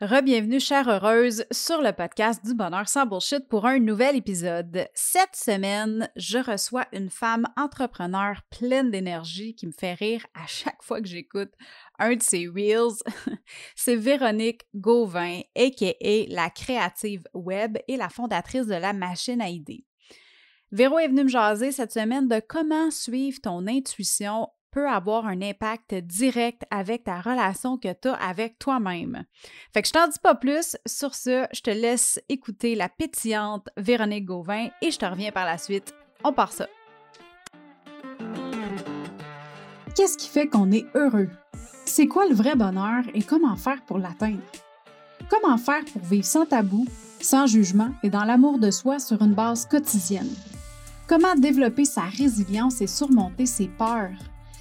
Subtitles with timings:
[0.00, 4.86] Rebienvenue, chère heureuse, sur le podcast du bonheur sans bullshit pour un nouvel épisode.
[4.94, 10.84] Cette semaine, je reçois une femme entrepreneur pleine d'énergie qui me fait rire à chaque
[10.84, 11.50] fois que j'écoute
[11.98, 13.02] un de ses reels.
[13.74, 16.26] C'est Véronique Gauvin, a.k.a.
[16.28, 19.84] la créative web et la fondatrice de la machine à idées.
[20.70, 25.42] Véro est venue me jaser cette semaine de comment suivre ton intuition peut avoir un
[25.42, 29.24] impact direct avec ta relation que tu as avec toi-même.
[29.74, 30.76] Fait que je t'en dis pas plus.
[30.86, 35.46] Sur ce, je te laisse écouter la pétillante Véronique Gauvin et je te reviens par
[35.46, 35.92] la suite.
[36.22, 36.68] On part ça.
[39.96, 41.28] Qu'est-ce qui fait qu'on est heureux?
[41.84, 44.38] C'est quoi le vrai bonheur et comment faire pour l'atteindre?
[45.28, 46.86] Comment faire pour vivre sans tabou,
[47.20, 50.32] sans jugement et dans l'amour de soi sur une base quotidienne?
[51.08, 54.12] Comment développer sa résilience et surmonter ses peurs?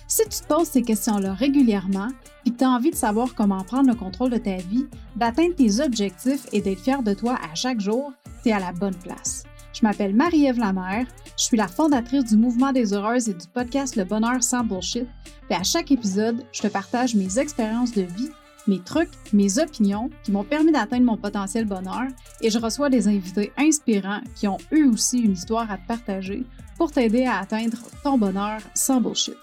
[0.09, 2.07] Si tu te poses ces questions-là régulièrement
[2.45, 4.85] et que tu as envie de savoir comment prendre le contrôle de ta vie,
[5.17, 8.71] d'atteindre tes objectifs et d'être fier de toi à chaque jour, tu es à la
[8.71, 9.43] bonne place.
[9.73, 11.05] Je m'appelle Marie-Ève Lamère,
[11.37, 15.07] je suis la fondatrice du Mouvement des Heureuses et du podcast Le Bonheur sans Bullshit.
[15.49, 18.29] Et à chaque épisode, je te partage mes expériences de vie,
[18.65, 22.07] mes trucs, mes opinions qui m'ont permis d'atteindre mon potentiel bonheur
[22.41, 26.45] et je reçois des invités inspirants qui ont eux aussi une histoire à te partager
[26.77, 29.35] pour t'aider à atteindre ton bonheur sans bullshit.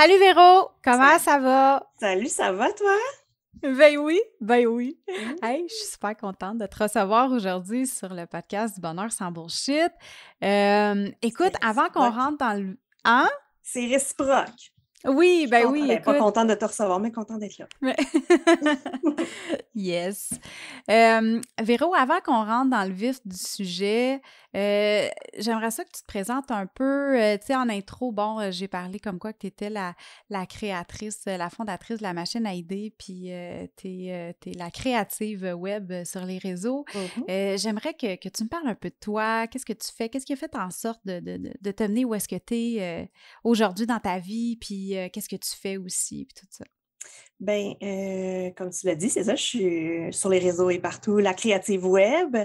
[0.00, 1.90] Salut Véro, comment ça va?
[1.98, 2.96] Salut, ça va toi?
[3.64, 4.96] Ben oui, ben oui.
[5.08, 5.44] Mmh.
[5.44, 9.32] Hey, je suis super contente de te recevoir aujourd'hui sur le podcast du bonheur sans
[9.32, 9.90] bullshit.
[10.44, 12.78] Euh, écoute, avant qu'on rentre dans le...
[13.04, 13.28] Hein?
[13.64, 14.70] C'est réciproque.
[15.04, 15.96] Oui, ben oui.
[16.04, 17.66] Pas contente de te recevoir, mais contente d'être là.
[19.74, 20.30] yes.
[20.90, 24.20] Euh, Véro, avant qu'on rentre dans le vif du sujet,
[24.56, 27.20] euh, j'aimerais ça que tu te présentes un peu.
[27.20, 29.94] Euh, tu sais, en intro, bon, euh, j'ai parlé comme quoi que tu étais la,
[30.30, 33.30] la créatrice, la fondatrice de la machine à idées, puis
[33.76, 36.84] tu es, la créative web sur les réseaux.
[36.94, 37.58] Mm-hmm.
[37.58, 39.46] j'aimerais que, que, tu me parles un peu de toi.
[39.46, 40.08] Qu'est-ce que tu fais?
[40.08, 42.54] Qu'est-ce qui a fait en sorte de, de, de te mener où est-ce que tu
[42.54, 43.10] es
[43.44, 44.56] aujourd'hui dans ta vie?
[44.56, 46.26] Puis qu'est-ce que tu fais aussi?
[46.26, 46.64] Puis tout ça?
[47.40, 47.74] Ben,
[48.56, 51.86] comme tu l'as dit, c'est ça, je suis sur les réseaux et partout, la créative
[51.86, 52.36] web,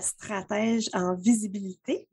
[0.00, 2.08] stratège en visibilité.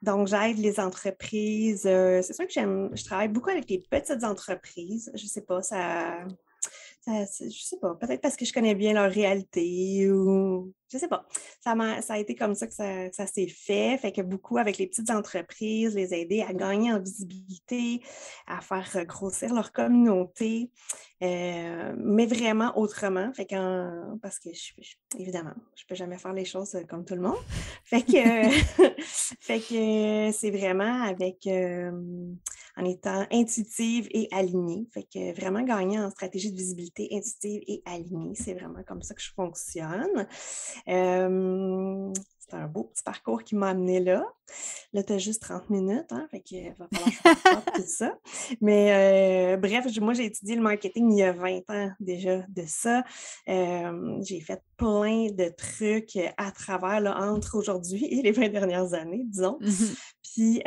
[0.00, 1.82] Donc, j'aide les entreprises.
[1.82, 5.10] C'est sûr que j'aime, je travaille beaucoup avec les petites entreprises.
[5.14, 6.24] Je ne sais pas, ça,
[7.08, 11.08] je ne sais pas, peut-être parce que je connais bien leur réalité ou je sais
[11.08, 11.26] pas.
[11.62, 13.98] Ça, a, ça a été comme ça que ça, s'est fait.
[13.98, 18.02] Fait que beaucoup avec les petites entreprises, les aider à gagner en visibilité,
[18.46, 20.70] à faire grossir leur communauté,
[21.22, 23.32] euh, mais vraiment autrement.
[23.34, 24.72] Fait que, parce que je,
[25.18, 27.42] évidemment, je peux jamais faire les choses comme tout le monde.
[27.84, 28.48] Fait que,
[29.40, 31.90] fait que c'est vraiment avec euh,
[32.78, 34.86] en étant intuitive et alignée.
[34.92, 38.34] Fait que vraiment gagner en stratégie de visibilité intuitive et alignée.
[38.34, 40.26] C'est vraiment comme ça que je fonctionne.
[40.88, 44.24] Euh, c'est un beau petit parcours qui m'a amené là.
[44.94, 48.18] Là, tu as juste 30 minutes, hein, fait qu'il va falloir je tout ça.
[48.62, 52.62] Mais euh, bref, moi, j'ai étudié le marketing il y a 20 ans déjà de
[52.66, 53.04] ça.
[53.48, 58.94] Euh, j'ai fait plein de trucs à travers, là, entre aujourd'hui et les 20 dernières
[58.94, 59.58] années, disons.
[59.60, 59.92] Mmh
[60.32, 60.62] Puis,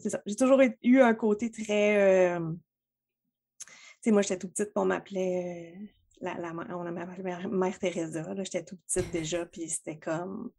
[0.00, 2.38] c'est ça, j'ai toujours eu un côté très...
[2.38, 2.50] tu
[4.02, 5.74] sais, moi, j'étais tout petite, on m'appelait
[6.24, 7.06] la, la, on a ma
[7.48, 10.50] mère, Teresa, j'étais toute petite déjà, puis c'était comme,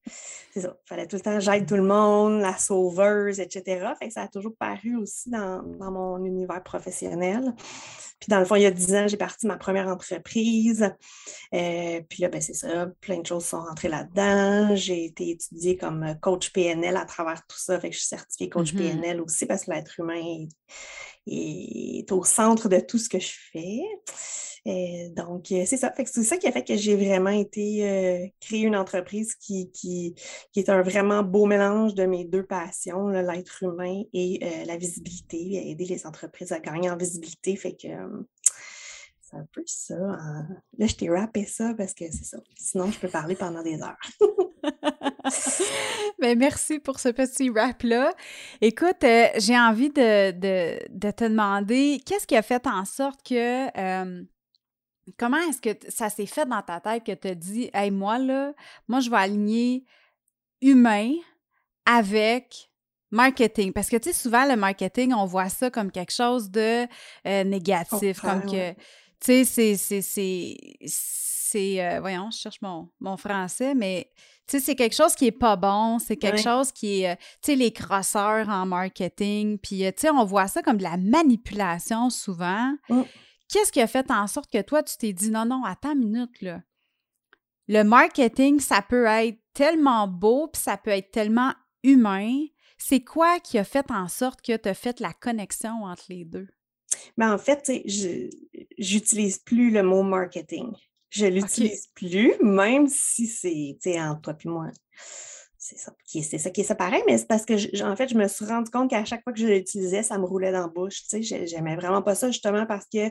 [0.54, 3.88] c'est ça, il fallait tout le temps j'aide tout le monde, la sauveuse, etc.
[3.98, 7.54] Fait que ça a toujours paru aussi dans, dans, mon univers professionnel.
[8.20, 10.84] Puis dans le fond, il y a dix ans, j'ai parti ma première entreprise.
[11.54, 14.76] Euh, puis là, ben, c'est ça, plein de choses sont rentrées là-dedans.
[14.76, 17.80] J'ai été étudiée comme coach PNL à travers tout ça.
[17.80, 19.02] Fait que je suis certifiée coach mm-hmm.
[19.02, 20.46] PNL aussi parce que l'être humain
[21.28, 23.82] est, au centre de tout ce que je fais.
[24.68, 25.94] Euh, donc, euh, c'est ça.
[25.96, 30.16] c'est ça qui a fait que j'ai vraiment été euh, créer une entreprise qui, qui,
[30.52, 35.70] qui, est un vraiment beau mélange de mes deux passions, l'être humain et la visibilité,
[35.70, 37.56] aider les entreprises à gagner en visibilité.
[37.56, 37.88] Fait que
[39.26, 39.96] c'est un peu ça.
[39.96, 40.48] Hein.
[40.78, 42.38] Là, je t'ai rappé ça parce que c'est ça.
[42.56, 43.98] Sinon, je peux parler pendant des heures.
[46.20, 48.14] Ben, merci pour ce petit rap-là.
[48.62, 53.70] Écoute, j'ai envie de, de, de, te demander qu'est-ce qui a fait en sorte que
[55.18, 58.18] Comment est-ce que ça s'est fait dans ta tête que tu as dit, hey, moi,
[58.18, 58.54] là,
[58.88, 59.86] moi, je vais aligner
[60.62, 61.12] humain
[61.86, 62.72] avec
[63.12, 63.72] marketing?
[63.72, 66.88] Parce que, tu sais, souvent, le marketing, on voit ça comme quelque chose de
[67.28, 68.74] euh, négatif, comme que,
[69.20, 74.12] tu sais, c'est, c'est, c'est, euh, voyons, je cherche mon, mon français, mais
[74.48, 77.16] Tu sais, c'est quelque chose qui est pas bon, c'est quelque chose qui est, euh,
[77.42, 80.84] tu sais, les crosseurs en marketing, puis, euh, tu sais, on voit ça comme de
[80.84, 82.76] la manipulation souvent.
[82.90, 83.02] Mm.
[83.50, 86.12] Qu'est-ce qui a fait en sorte que toi, tu t'es dit, non, non, attends une
[86.12, 86.62] minute, là.
[87.68, 92.46] Le marketing, ça peut être tellement beau, puis ça peut être tellement humain.
[92.78, 96.26] C'est quoi qui a fait en sorte que tu as fait la connexion entre les
[96.26, 96.48] deux?
[97.18, 98.30] Ben en fait, je
[98.78, 100.72] j'utilise plus le mot marketing.
[101.10, 104.68] Je l'utilise plus, même si c'est entre toi et moi.
[105.58, 108.16] C'est ça, c'est ça qui est ça pareil, mais c'est parce que, en fait, je
[108.16, 110.68] me suis rendu compte qu'à chaque fois que je l'utilisais, ça me roulait dans la
[110.68, 111.02] bouche.
[111.10, 113.08] Tu sais, j'aimais vraiment pas ça, justement, parce que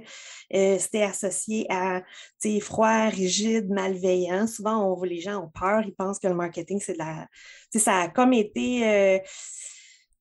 [0.54, 2.02] euh, c'était associé à,
[2.40, 4.46] tu sais, froid, rigide, malveillant.
[4.46, 7.26] Souvent, on, les gens ont peur, ils pensent que le marketing, c'est de la...
[7.72, 8.86] Tu sais, ça a comme été...
[8.86, 9.18] Euh,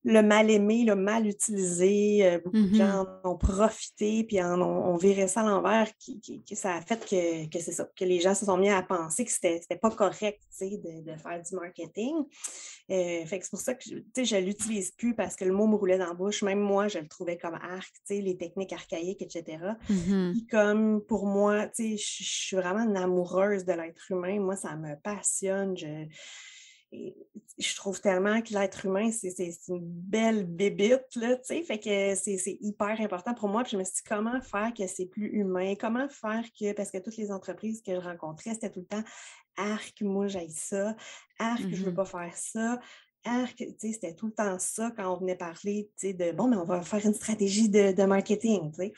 [0.04, 4.42] le mal aimé, le mal utilisé, euh, beaucoup de mmh gens en ont profité, puis
[4.42, 8.04] en ont, viré ça à l'envers, qui, ça a fait que, que c'est ça, que
[8.04, 11.56] les gens se sont mis à penser que c'était, pas correct de, de, faire du
[11.56, 12.14] marketing.
[12.90, 15.66] Euh, fait que c'est pour ça que je ne l'utilise plus parce que le mot
[15.66, 16.42] me roulait dans la bouche.
[16.42, 19.58] Même moi, je le trouvais comme arc, les techniques archaïques, etc.
[19.88, 24.38] Mmh comme pour moi, je suis vraiment une amoureuse de l'être humain.
[24.38, 25.76] Moi, ça me passionne.
[25.76, 26.06] Je
[27.84, 32.56] trouve tellement que l'être humain, c'est une belle bébite, là, tu sais, fait que c'est
[32.62, 33.62] hyper important pour moi.
[33.62, 35.74] Puis je me suis dit, comment faire que c'est plus humain?
[35.78, 39.04] Comment faire que, parce que toutes les entreprises que je rencontrais, c'était tout le temps,
[39.58, 40.96] arc, moi, j'aille ça,
[41.38, 42.80] arc, je veux mmh pas faire ça,
[43.22, 46.32] arc, tu sais, c'était tout le temps ça quand on venait parler, tu sais, de,
[46.32, 48.92] bon, mais on va faire une stratégie de, marketing, tu sais.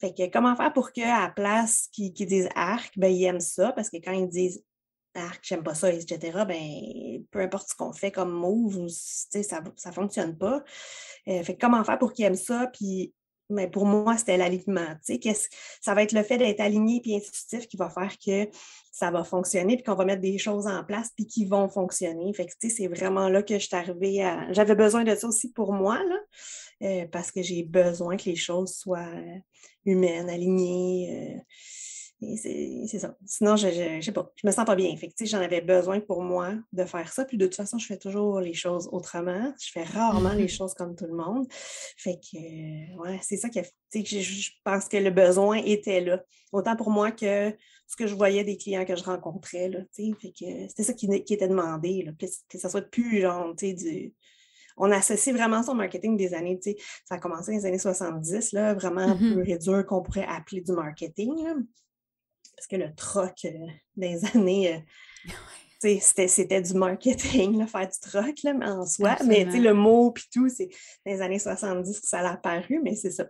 [0.00, 3.72] Fait que comment faire pour qu'à la place qu'ils disent arc, ben, ils aiment ça,
[3.72, 4.64] parce que quand ils disent
[5.14, 9.92] arc, j'aime pas ça, etc., ben, peu importe ce qu'on fait comme move, ça ne
[9.92, 10.62] fonctionne pas.
[11.28, 12.68] Euh, fait comment faire pour qu'ils aiment ça?
[12.72, 13.14] Puis,
[13.72, 14.96] pour moi, c'était l'alignement.
[15.80, 18.48] Ça va être le fait d'être aligné et intuitif qui va faire que
[18.90, 22.32] ça va fonctionner, puis qu'on va mettre des choses en place, puis qui vont fonctionner.
[22.32, 24.52] Fait que, c'est vraiment là que je suis arrivée à.
[24.52, 26.16] J'avais besoin de ça aussi pour moi, là,
[26.82, 29.12] euh, parce que j'ai besoin que les choses soient
[29.84, 31.36] humaines, alignées.
[31.36, 31.40] Euh,
[32.36, 33.16] c'est ça.
[33.26, 34.94] Sinon, je ne sais pas, je me sens pas bien.
[34.96, 37.24] Fait j'en avais besoin pour moi de faire ça.
[37.24, 39.52] Puis de toute façon, je fais toujours les choses autrement.
[39.60, 41.46] Je fais rarement les choses comme tout le monde.
[41.96, 44.04] Fait que, ouais, c'est ça qui a fait.
[44.04, 46.22] Je, je pense que le besoin était là.
[46.52, 47.54] Autant pour moi que
[47.86, 49.68] ce que je voyais des clients que je rencontrais.
[49.68, 52.02] Là, fait que c'était ça qui, était demandé.
[52.04, 54.14] Là, que, que ça soit plus genre, du
[54.78, 56.58] on associe vraiment son marketing des années,
[57.04, 59.34] ça a commencé dans les années 70, là, vraiment un mm-hmm.
[59.34, 61.44] peu réduit qu'on pourrait appeler du marketing.
[61.44, 61.54] Là
[62.56, 63.66] parce que le troc euh,
[63.96, 64.74] des années,
[65.84, 69.16] euh, c'était du marketing, faire du troc mais en soi.
[69.26, 70.68] Mais le mot puis tout, c'est
[71.04, 73.26] dans les années 70 que ça a apparu, mais c'est ça.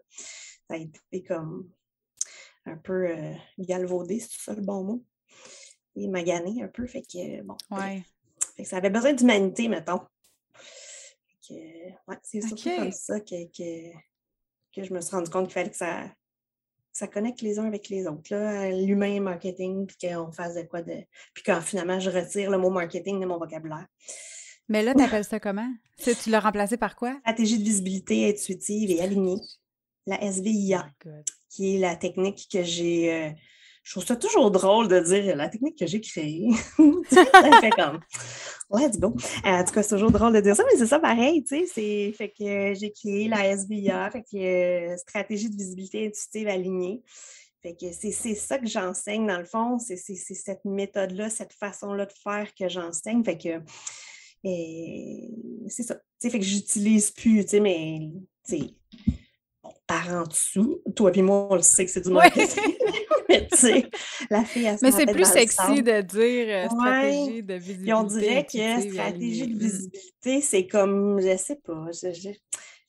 [0.68, 1.70] Ça a été comme
[2.66, 5.04] un peu euh, galvaudé, c'est ça le bon mot.
[5.94, 6.86] Et magané un peu.
[6.86, 7.56] Fait que bon.
[8.64, 10.00] ça avait besoin d'humanité, mettons.
[11.40, 13.44] c'est surtout comme ça que,
[14.74, 16.06] que, je me suis rendu compte qu'il fallait que ça,
[16.92, 18.34] ça connecte les uns avec les autres,
[18.84, 20.94] l'humain marketing, puis qu'on fasse de quoi de.
[21.34, 23.86] Puis quand finalement je retire le mot marketing de mon vocabulaire.
[24.68, 25.70] Mais là, tu appelles ça comment?
[25.98, 27.16] Tu l'as remplacé par quoi?
[27.20, 29.40] Stratégie de visibilité intuitive et alignée,
[30.06, 31.10] la SVIA, oh
[31.48, 33.12] qui est la technique que j'ai.
[33.12, 33.30] Euh,
[33.82, 36.48] je trouve ça toujours drôle de dire la technique que j'ai créée.
[37.10, 37.24] ça
[37.60, 38.00] fait comme
[38.70, 39.14] let's go.
[39.44, 41.66] en tout cas, c'est toujours drôle de dire ça, mais c'est ça pareil, tu sais.
[41.66, 47.02] C'est fait que j'ai créé la SBA, fait que euh, stratégie de visibilité intuitive alignée.
[47.62, 52.12] Fait que c'est ça que j'enseigne dans le fond, c'est cette méthode-là, cette façon-là de
[52.12, 53.22] faire que j'enseigne.
[53.22, 53.62] Fait que
[55.68, 55.96] c'est ça.
[56.20, 58.10] fait que j'utilise plus, tu sais, mais
[59.92, 62.74] par en dessous, toi et moi, on le sait que c'est du marketing.
[63.28, 63.90] mais tu sais,
[64.30, 67.90] la fille, Mais c'est plus sexy de dire euh, stratégie de visibilité.
[67.90, 71.90] Et on dirait que stratégie de visibilité, c'est comme, je sais pas,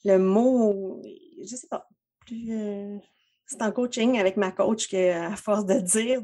[0.05, 1.01] le mot,
[1.41, 1.87] je sais pas,
[2.25, 2.51] plus.
[2.51, 2.97] Euh,
[3.45, 6.21] c'est en coaching avec ma coach qu'à force de dire,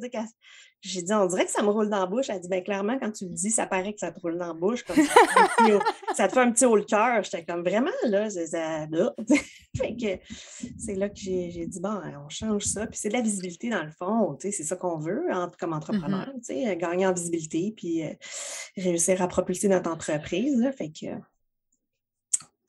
[0.81, 2.29] j'ai dit, on dirait que ça me roule dans la bouche.
[2.29, 4.48] Elle dit, bien clairement, quand tu le dis, ça paraît que ça te roule dans
[4.48, 4.83] la bouche.
[4.83, 4.95] Comme
[6.15, 7.21] ça, te fait un petit haut le cœur.
[7.24, 8.45] J'étais comme, vraiment, là, c'est
[10.95, 12.88] là que j'ai dit, bon, on change ça.
[12.88, 14.38] Puis c'est de la visibilité, dans le fond.
[14.39, 15.25] C'est ça qu'on veut
[15.59, 16.29] comme entrepreneur.
[16.38, 16.77] Mm-hmm.
[16.77, 18.13] Gagner en visibilité, puis euh,
[18.77, 20.71] réussir à propulser notre entreprise.
[20.77, 21.07] fait que,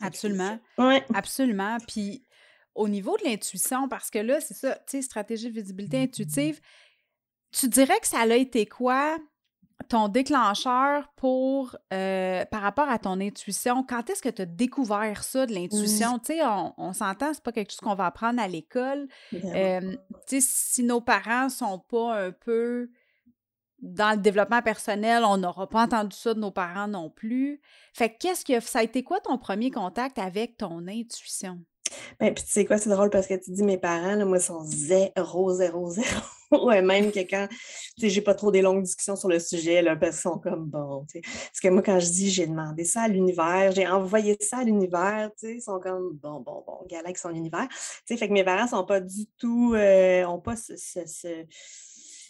[0.00, 0.58] Absolument.
[0.78, 1.04] Ouais.
[1.14, 1.76] Absolument.
[1.86, 2.24] Puis
[2.74, 6.60] au niveau de l'intuition, parce que là, c'est ça, tu sais, stratégie de visibilité intuitive,
[7.52, 9.18] tu dirais que ça a été quoi
[9.88, 13.82] ton déclencheur pour euh, par rapport à ton intuition?
[13.82, 16.18] Quand est-ce que tu as découvert ça de l'intuition?
[16.18, 19.08] Tu sais, on, on s'entend, c'est pas quelque chose qu'on va apprendre à l'école.
[19.32, 19.96] Euh,
[20.28, 22.90] tu sais, si nos parents sont pas un peu
[23.82, 27.60] dans le développement personnel, on n'aura pas entendu ça de nos parents non plus.
[27.94, 31.58] Fait qu'est-ce que ça a été quoi ton premier contact avec ton intuition?
[32.20, 34.36] Ben, puis tu sais quoi, c'est drôle parce que tu dis mes parents, là, moi,
[34.36, 36.20] ils sont zéro, zéro, zéro.
[36.64, 37.56] ouais, même que quand, tu
[38.00, 40.66] sais, j'ai pas trop des longues discussions sur le sujet, là, parce qu'ils sont comme
[40.66, 41.20] bon, tu sais.
[41.20, 44.64] Parce que moi, quand je dis j'ai demandé ça à l'univers, j'ai envoyé ça à
[44.64, 47.68] l'univers, tu sais, ils sont comme bon, bon, bon, galaxie son univers.
[47.68, 47.76] Tu
[48.06, 51.46] sais, fait que mes parents sont pas du tout, euh, ont pas ce, ce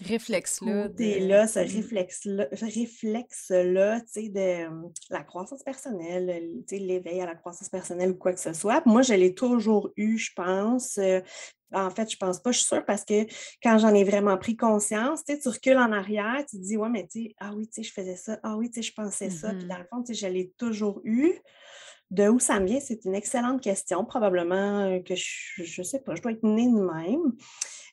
[0.02, 0.88] réflexe-là.
[0.88, 1.26] De...
[1.26, 4.66] là, ce réflexe-là, réflexe-là, tu sais, de
[5.10, 8.82] la croissance personnelle, tu sais, l'éveil à la croissance personnelle ou quoi que ce soit.
[8.86, 10.98] Moi, je l'ai toujours eu, je pense.
[11.72, 13.26] En fait, je pense pas, je suis sûre, parce que
[13.62, 17.06] quand j'en ai vraiment pris conscience, tu recules en arrière, tu te dis, ouais, mais
[17.06, 19.30] tu sais, ah oui, tu sais, je faisais ça, ah oui, tu sais, je pensais
[19.30, 19.52] ça.
[19.54, 21.34] Puis dans mmh le fond, tu sais, je l'ai toujours eu.
[22.10, 24.04] De où ça me vient, c'est une excellente question.
[24.04, 27.36] Probablement que je ne sais pas, je dois être née de même.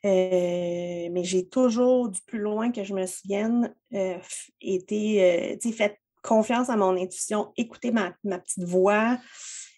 [0.06, 4.18] Euh, mais j'ai toujours, du plus loin que je me souvienne, euh,
[4.62, 9.18] été, euh, fait confiance à mon intuition, écouter ma, ma petite voix.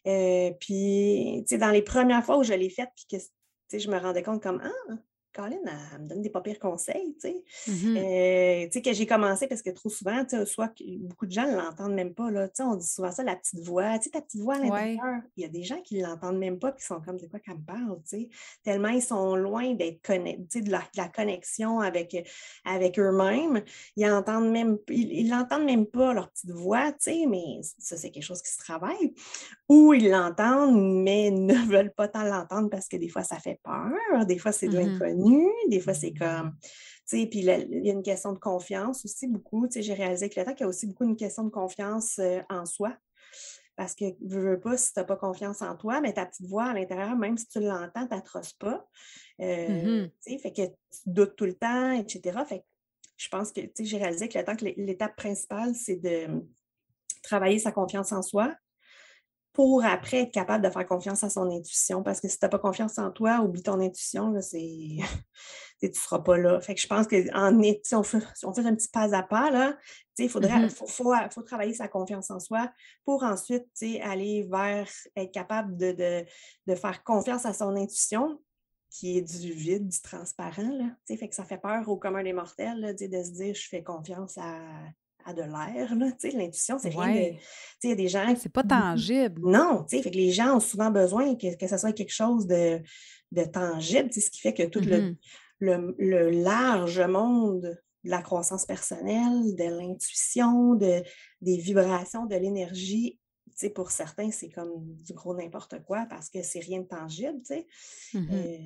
[0.03, 3.23] puis, dans les premières fois où je l'ai faite, puis que
[3.73, 4.95] je me rendais compte comme Ah,
[5.33, 7.43] Colin, elle, me donne des pas pires conseils, tu sais.
[7.67, 11.27] Mmh euh, tu sais, que j'ai commencé parce que trop souvent, tu sais, soit beaucoup
[11.27, 12.48] de gens ne l'entendent même pas, là.
[12.48, 14.59] Tu sais, on dit souvent ça, la petite voix, tu sais, ta petite voix à
[14.59, 15.21] l'intérieur.
[15.38, 17.39] Il y a des gens qui ne l'entendent même pas, qui sont comme, de quoi
[17.39, 18.29] qu'elle me parle, tu sais.
[18.63, 22.15] Tellement ils sont loin d'être connectés, de la, de la, connexion avec,
[22.65, 23.63] avec eux-mêmes.
[23.95, 28.09] Ils n'entendent même, ils, l'entendent même pas, leur petite voix, tu sais, mais ça, c'est
[28.09, 29.13] quelque chose qui se travaille.
[29.67, 33.59] Ou ils l'entendent, mais ne veulent pas tant l'entendre parce que des fois, ça fait
[33.63, 35.28] peur, des fois, c'est de mmh l'inconnu
[35.69, 39.27] des fois, c'est comme, tu sais, puis il y a une question de confiance aussi
[39.27, 39.67] beaucoup.
[39.67, 41.50] Tu sais, j'ai réalisé que le temps qu'il y a aussi beaucoup une question de
[41.50, 42.95] confiance euh, en soi.
[43.75, 46.48] Parce que, je veux pas, si tu n'as pas confiance en toi, mais ta petite
[46.48, 48.86] voix à l'intérieur, même si tu l'entends, tu n'atroses pas.
[49.39, 52.39] Euh, mmh tu sais, fait que tu doutes tout le temps, etc.
[52.45, 52.65] Fait que
[53.15, 56.27] je pense que, tu sais, j'ai réalisé que le temps que l'étape principale, c'est de
[57.24, 58.53] travailler sa confiance en soi,
[59.59, 62.01] pour après être capable de faire confiance à son intuition.
[62.01, 64.59] Parce que si tu n'as pas confiance en toi, oublie ton intuition, là, c'est...
[65.81, 66.61] tu ne seras pas là.
[66.61, 69.51] Fait que je pense qu'en si on fait, on fait un petit pas à pas,
[69.51, 69.77] là,
[70.17, 72.71] il faudrait, mmh faut, travailler sa confiance en soi
[73.03, 73.67] pour ensuite
[74.01, 76.23] aller vers être capable de,
[76.65, 78.39] de, faire confiance à son intuition
[78.89, 80.69] qui est du vide, du transparent.
[80.69, 83.67] Là, fait que ça fait peur au commun des mortels là, de se dire je
[83.67, 84.61] fais confiance à,
[85.33, 85.95] de l'air.
[85.95, 87.38] L'intuition, c'est rien de.
[87.83, 88.33] Il y a des gens.
[88.38, 89.41] C'est pas tangible.
[89.43, 92.81] Non, fait que les gens ont souvent besoin que, que ce soit quelque chose de,
[93.31, 95.15] de tangible, ce qui fait que tout le, mmh
[95.62, 101.03] le, large monde de la croissance personnelle, de l'intuition, de,
[101.41, 103.19] des vibrations, de l'énergie,
[103.75, 107.41] pour certains, c'est comme du gros n'importe quoi parce que c'est rien de tangible.
[108.13, 108.57] Mmh euh,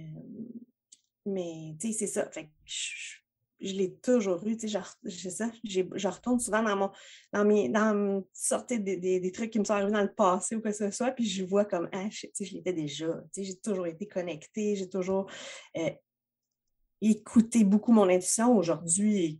[1.25, 2.29] mais c'est ça.
[2.29, 3.23] Fait je
[3.67, 6.91] l'ai toujours eu, tu sais, ça, je retourne souvent dans mon,
[7.32, 10.62] dans mes, dans sortir des, des, trucs qui me sont arrivés dans le passé ou
[10.62, 13.43] quoi que ce soit, puis je vois comme, ah, je, je l'étais déjà, tu sais,
[13.43, 15.29] j'ai toujours été connectée, j'ai toujours
[15.77, 15.91] euh,
[17.01, 19.39] écouté beaucoup mon intuition aujourd'hui,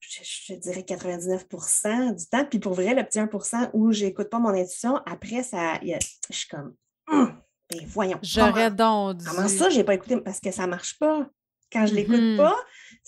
[0.00, 4.50] je, dirais 99% du temps, puis pour vrai, le petit 1% où j'écoute pas mon
[4.50, 5.96] intuition, après, ça, je
[6.30, 6.74] suis comme,
[7.08, 7.40] hum,
[7.70, 8.18] ben voyons.
[8.22, 11.28] J'aurais donc Comment ça, j'ai pas écouté, parce que ça marche pas.
[11.70, 12.56] Quand je l'écoute mmh pas,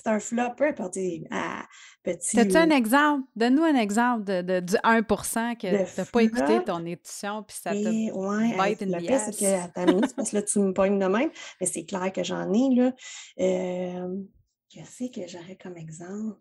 [0.02, 0.94] c'est un flop, peu importe,
[2.02, 2.40] petit.
[2.40, 3.24] As-tu un exemple?
[3.36, 7.72] Donne-nous un exemple de, du 1 que tu n'as pas écouté ton édition, puis ça
[7.72, 10.98] te ouais, bite une Le pire, c'est que, attends, parce que là, tu me pognes
[10.98, 11.30] de même,
[11.60, 12.92] mais c'est clair que j'en ai, là.
[13.40, 14.16] Euh,
[14.70, 16.38] Qu'est-ce que j'aurais comme exemple?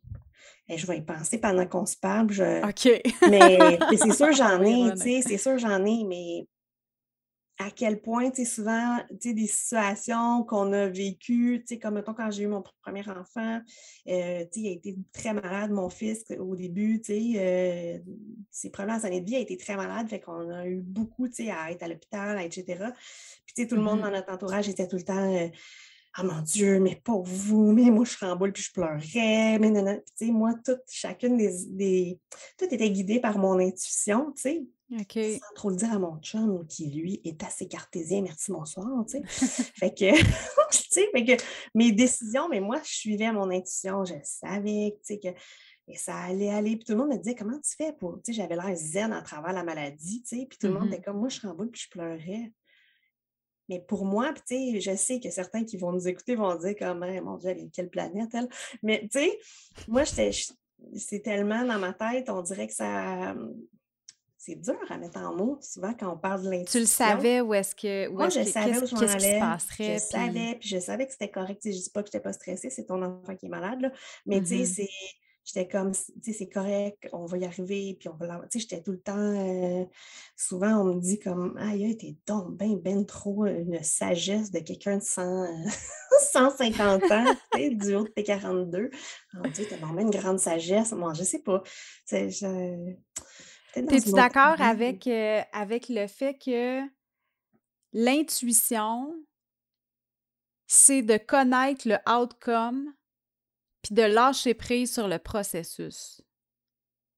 [0.67, 2.29] Et je vais y penser pendant qu'on se parle.
[2.63, 3.01] OK.
[3.27, 6.47] mais c'est sûr, j'en ai, tu sais, c'est sûr, j'en ai, mais
[7.61, 11.79] à quel point, tu sais, souvent, tu sais, des situations qu'on a vécues, tu sais,
[11.79, 13.59] comme mettons quand j'ai eu mon premier enfant,
[14.07, 17.99] euh, tu sais, il a été très malade, mon fils, au début, tu sais, euh,
[18.49, 21.27] ses premières années de vie, il a été très malade, fait qu'on a eu beaucoup,
[21.27, 22.63] tu sais, à être à l'hôpital, etc.
[23.45, 25.35] Puis, tu sais, tout le monde mmh dans notre entourage était tout le temps...
[25.35, 25.49] Euh,
[26.15, 29.59] ah mon Dieu, mais pas vous, mais moi je suis en boule puis je pleurais,
[29.59, 29.95] mais non, non.
[30.17, 32.19] tu sais, moi, toute, chacune des, des,
[32.57, 34.63] Tout était guidé par mon intuition, tu sais.
[35.39, 39.19] Sans trop le dire à mon chum, qui lui est assez cartésien, merci, bonsoir, tu
[39.19, 39.23] sais.
[39.75, 40.15] fait que,
[40.71, 41.43] tu sais, fait que
[41.75, 45.29] mes décisions, mais moi, je suivais mon intuition, je savais, tu sais, que
[45.89, 46.75] et ça allait aller.
[46.75, 49.11] Puis tout le monde me disait, comment tu fais pour, tu sais, j'avais l'air zen
[49.11, 51.39] à travers la maladie, tu sais, puis tout le monde mmh était comme, moi, je
[51.39, 52.53] suis en boule puis je pleurais.
[53.69, 56.75] Mais pour moi, tu sais, je sais que certains qui vont nous écouter vont dire
[56.75, 58.49] comme, «Eh, mon Dieu, quelle planète, elle.
[58.81, 59.39] Mais tu sais,
[59.87, 63.35] moi, c'est tellement dans ma tête, on dirait que ça
[64.41, 66.71] c'est dur à mettre en mots, souvent, quand on parle de l'intuition.
[66.71, 68.07] Tu le savais où est-ce que.
[68.07, 69.39] Où Moi, je que- savais où je m'en qui se allais.
[69.39, 69.83] passerait.
[69.85, 71.61] Je puis- savais, puis je savais que c'était correct.
[71.61, 73.81] Tu sais, Je dis pas que j'étais pas stressée, c'est ton enfant qui est malade,
[73.81, 73.91] là.
[74.25, 74.65] Mais tu sais, Mhm.
[74.65, 74.89] c'est.
[75.45, 78.47] J'étais comme, tu sais, c'est correct, on va y arriver, puis on va l'avoir.
[78.49, 79.17] Tu sais, j'étais tout le temps.
[79.17, 79.83] euh,
[80.35, 84.97] souvent, on me dit comme, aïe, t'es donc ben, ben trop une sagesse de quelqu'un
[84.97, 85.69] de 100, euh,
[86.31, 88.91] 150 ans, tu sais, du haut de tes 42.
[89.33, 90.91] Mon Dieu, t'as vraiment une grande sagesse.
[90.91, 91.63] Moi, je sais pas.
[92.05, 92.93] C'est- je-
[93.81, 94.63] dans T'es-tu d'accord vie.
[94.63, 96.81] avec, euh, avec le fait que
[97.93, 99.15] l'intuition,
[100.67, 102.93] c'est de connaître le outcome
[103.81, 106.21] puis de lâcher prise sur le processus?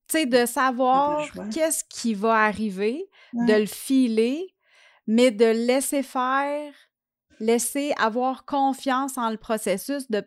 [0.08, 4.56] Tu sais, de savoir qu'est-ce qui va arriver, de le filer,
[5.08, 6.74] mais de laisser faire,
[7.40, 10.10] laisser avoir confiance en le processus.
[10.12, 10.24] De...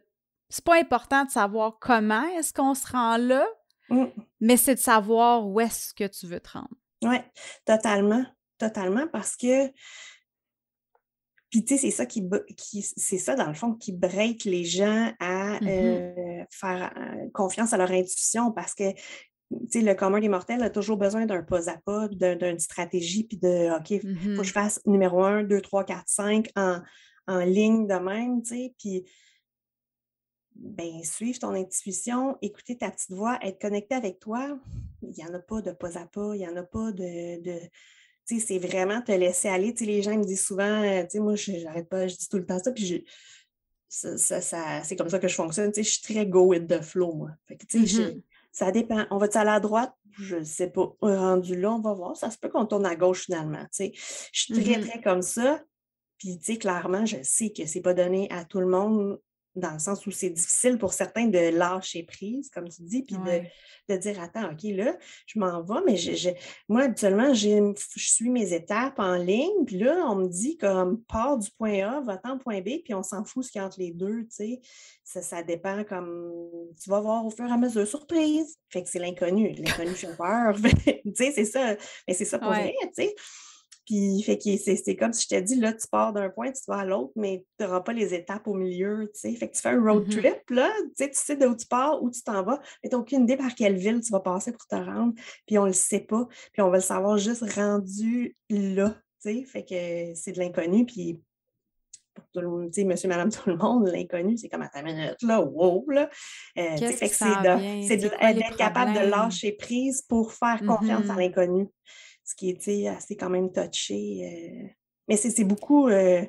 [0.49, 3.47] C'est pas important de savoir comment est-ce qu'on se rend là,
[3.91, 4.05] Mm.
[4.41, 6.75] mais c'est de savoir où est-ce que tu veux te rendre.
[7.03, 7.17] Oui,
[7.67, 8.25] totalement,
[8.59, 9.69] totalement, parce que,
[11.51, 12.27] puis tu sais, c'est ça qui,
[12.57, 15.69] qui c'est ça dans le fond qui break les gens à Mhm.
[15.69, 18.99] euh, faire euh, confiance à leur intuition, parce que, tu
[19.71, 23.25] sais, le commun des mortels a toujours besoin d'un pas à pas, d'un- d'une stratégie,
[23.25, 26.81] puis de, OK, il faut que je fasse numéro un, deux, trois, quatre, cinq en,
[27.29, 29.05] en ligne de même, tu sais, puis
[30.55, 34.59] ben, suivre ton intuition, écouter ta petite voix, être connecté avec toi,
[35.03, 37.41] il n'y en a pas de pas à pas, il n'y en a pas de.
[37.43, 37.59] de
[38.27, 39.75] tu sais, c'est vraiment te laisser aller.
[39.75, 42.17] Tu sais, les gens me disent souvent, euh, tu sais, moi, je j'arrête pas, je
[42.17, 43.03] dis tout le temps ça, puis je-
[43.89, 45.71] ça, ça- ça- c'est comme ça que je fonctionne.
[45.73, 47.31] Tu sais, je suis très go with the flow, moi.
[47.47, 48.23] Fait que, tu sais, je- Mhm.
[48.51, 49.05] ça dépend.
[49.11, 49.93] On va-tu aller à droite?
[50.19, 50.95] Je ne sais pas.
[51.03, 52.17] Rendu là, on va voir.
[52.17, 53.63] Ça se peut qu'on tourne à gauche finalement.
[53.65, 53.93] tu sais.
[54.33, 54.89] Je suis très, Mhm.
[54.89, 55.63] très comme ça.
[56.19, 59.21] Puis, tu sais, clairement, je sais que c'est pas donné à tout le monde
[59.57, 63.17] dans le sens où c'est difficile pour certains de lâcher prise, comme tu dis, puis
[63.17, 63.53] de- Ouais.
[63.89, 64.97] de, dire Attends, OK, là,
[65.27, 66.31] je m'en vais, mais je, je-
[66.69, 71.39] moi, habituellement, je suis mes étapes en ligne, puis là, on me dit comme pars
[71.39, 73.67] du point A, va-t'en au point B, puis on s'en fout ce qu'il y a
[73.67, 74.61] entre les deux, tu sais.
[75.05, 76.33] Ça, ça dépend comme
[76.83, 77.87] tu vas voir au fur et à mesure.
[77.87, 78.57] Surprise!
[78.71, 79.53] Fait que c'est l'inconnu.
[79.53, 80.57] L'inconnu fait peur.
[80.85, 81.77] tu sais, c'est ça.
[82.09, 82.63] Mais c'est ça pour Ouais.
[82.63, 83.15] vrai, tu sais.
[83.87, 86.63] Puis, fait que c'est comme si je t'ai dit, là, tu pars d'un point, tu
[86.69, 89.35] vas à l'autre, mais tu n'auras pas les étapes au milieu, tu sais.
[89.35, 90.23] Fait que tu fais un road Mhm.
[90.23, 92.97] trip, là, tu sais, tu sais d'où tu pars, où tu t'en vas, mais tu
[92.97, 95.13] n'as aucune idée par quelle ville tu vas passer pour te rendre,
[95.47, 99.45] puis on le sait pas, puis on va le savoir juste rendu là, tu sais.
[99.45, 101.21] Fait que c'est de l'inconnu, puis
[102.15, 105.21] pour tout le sais, monsieur, madame, tout le monde, l'inconnu, c'est comme à ta minute,
[105.23, 106.09] là, wow, là.
[106.59, 111.19] Euh, Qu'est-ce fait que c'est d'être capable de lâcher prise pour faire confiance à Mhm.
[111.19, 111.69] l'inconnu,
[112.25, 114.65] ce qui est, assez quand même touché.
[114.65, 114.69] euh.
[115.09, 116.25] Mais c'est beaucoup, euh,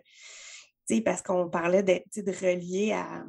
[1.06, 3.24] parce qu'on parlait de, de relier à...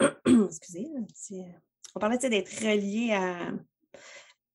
[0.46, 0.86] Excusez,
[1.94, 3.50] on parlait, d'être relié à,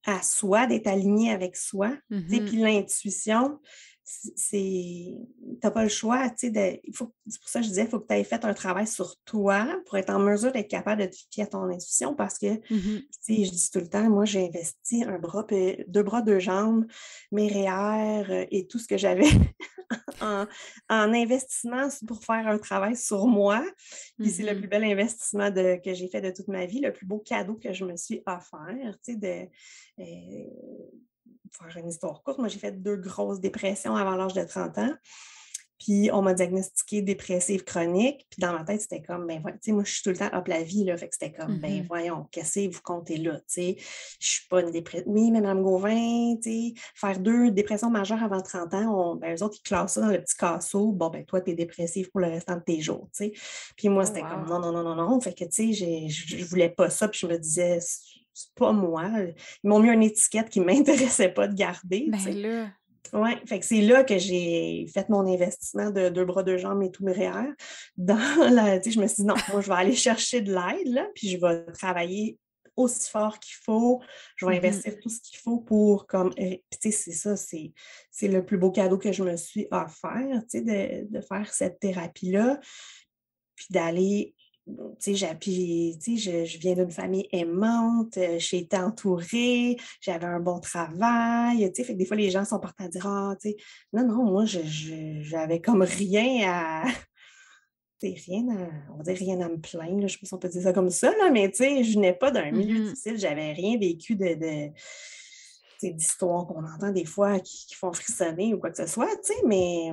[0.05, 1.97] à soi, d'être aligné avec soi.
[2.09, 2.45] Mhm.
[2.45, 3.59] Puis l'intuition,
[4.05, 5.15] c'est-
[5.63, 6.29] n'as pas le choix.
[6.29, 8.43] tu sais, faut- C'est pour ça que je disais, il faut que tu aies fait
[8.45, 11.63] un travail sur toi pour être en mesure d'être capable de te fier à ton
[11.63, 13.01] intuition parce que, Mhm.
[13.01, 15.45] tu sais, je dis tout le temps, moi, j'ai investi un bras,
[15.87, 16.85] deux bras, deux jambes,
[17.31, 19.23] mes REER euh, et tout ce que j'avais
[20.21, 20.45] en,
[20.89, 23.65] en investissement pour faire un travail sur moi.
[24.19, 24.59] Puis c'est le Mhm.
[24.59, 27.55] plus bel investissement de- que j'ai fait de toute ma vie, le plus beau cadeau
[27.55, 29.47] que je me suis offert, tu sais, de
[29.99, 30.49] euh,
[31.57, 32.39] faire une histoire courte.
[32.39, 34.93] Moi, j'ai fait deux grosses dépressions avant l'âge de 30 ans.
[35.79, 38.25] Puis on m'a diagnostiqué dépressive chronique.
[38.29, 40.15] Puis dans ma tête, c'était comme, ben, voilà, tu sais, moi, je suis tout le
[40.15, 40.95] temps hop la vie, là.
[40.95, 41.87] Fait que c'était comme, ben, Mhm.
[41.87, 43.75] voyons, qu'est-ce que vous comptez là, tu sais?
[44.21, 45.11] Je suis pas une dépression.
[45.11, 49.43] Oui, Mme Gauvin, tu sais, faire deux dépressions majeures avant 30 ans, on, ben, eux
[49.43, 50.93] autres, ils classent ça dans le petit casseau.
[50.93, 53.33] Bon, ben, toi, tu es dépressive pour le restant de tes jours, tu sais?
[53.75, 55.19] Puis moi, Oh, c'était comme, non, non, non, non, non.
[55.19, 57.09] Fait que, tu sais, je voulais pas ça.
[57.09, 57.79] Puis je me disais,
[58.33, 59.09] c'est pas moi.
[59.63, 62.07] Ils m'ont mis une étiquette qui ne m'intéressait pas de garder.
[62.09, 62.69] Ben là.
[63.13, 66.81] Oui, fait que c'est là que j'ai fait mon investissement de deux bras, deux jambes
[66.81, 67.53] et tout mes REER.
[67.95, 71.29] Dans la, je me suis dit, non, moi, je vais aller chercher de l'aide, puis
[71.29, 72.39] je vais travailler
[72.75, 74.01] aussi fort qu'il faut.
[74.35, 74.65] Je vais Mhm.
[74.65, 77.71] investir tout ce qu'il faut pour, comme, sais, c'est ça, c'est,
[78.23, 82.59] le plus beau cadeau que je me suis offert, de, de faire cette thérapie-là,
[83.55, 84.33] puis d'aller
[84.99, 90.59] tu sais, je, je viens d'une famille aimante, euh, j'ai été entourée, j'avais un bon
[90.59, 93.49] travail, tu sais, fait que des fois, les gens sont partis à dire, ah, tu
[93.49, 93.55] sais,
[93.91, 96.83] non, non, moi, je, je- j'avais comme rien à,
[98.01, 100.37] rien à, on va dire rien à me plaindre, là, je sais pas si on
[100.39, 102.83] peut dire ça comme ça, là, mais tu sais, je n'ai pas d'un milieu Mhm.
[102.85, 104.71] difficile, j'avais rien vécu de, de
[105.81, 109.33] d'histoires qu'on entend des fois qui, qui font frissonner ou quoi que ce soit, tu
[109.33, 109.91] sais, mais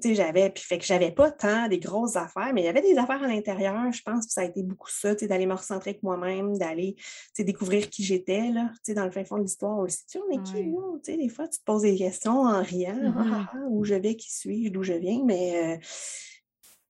[0.00, 2.68] tu sais, j'avais, puis fait que j'avais pas tant des grosses affaires, mais il y
[2.68, 5.26] avait des affaires à l'intérieur, je pense que ça a été beaucoup ça, tu sais,
[5.26, 7.04] d'aller me recentrer avec moi-même, d'aller, tu
[7.34, 9.88] sais, découvrir qui j'étais, là, tu sais, dans le fin fond de l'histoire, on le
[9.88, 11.00] sait-tu, on est qui, nous?
[11.02, 13.58] Tu sais, des fois, tu te poses des questions en riant, Mmh ah, ah, ah,
[13.68, 15.74] où je vais, qui suis-je, d'où je viens, mais...
[15.74, 15.76] euh,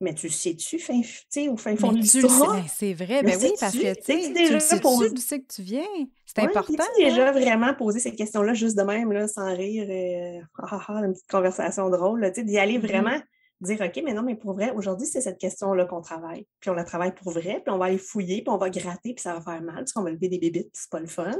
[0.00, 2.54] mais tu sais-tu, fin, tu au fin fond Mais de tu l'histoire?
[2.68, 5.52] c'est vrai, Le ben oui, parce que, tu sais, tu déjà posé- d'où c'est que
[5.54, 5.84] tu viens?
[6.26, 6.84] C'est Ouais, important.
[6.98, 7.32] déjà hein?
[7.32, 11.12] vraiment posé ces questions-là juste de même, là, sans rire, euh, ah, ah, ah, une
[11.12, 12.86] petite conversation drôle, tu d'y aller Mhm.
[12.86, 13.18] vraiment,
[13.62, 16.46] dire, OK, mais non, mais pour vrai, aujourd'hui, c'est cette question-là qu'on travaille.
[16.60, 19.14] Puis on la travaille pour vrai, puis on va aller fouiller, puis on va gratter,
[19.14, 21.06] puis ça va faire mal, parce qu'on va lever des bébites, puis c'est pas le
[21.06, 21.32] fun.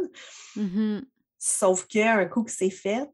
[0.56, 1.04] Mhm.
[1.38, 3.10] Sauf qu'un coup que c'est fait,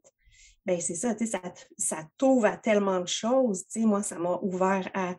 [0.65, 1.41] ben c'est ça, tu sais, ça,
[1.77, 3.67] ça t'ouvre à tellement de choses.
[3.67, 5.15] Tu moi, ça m'a ouvert à.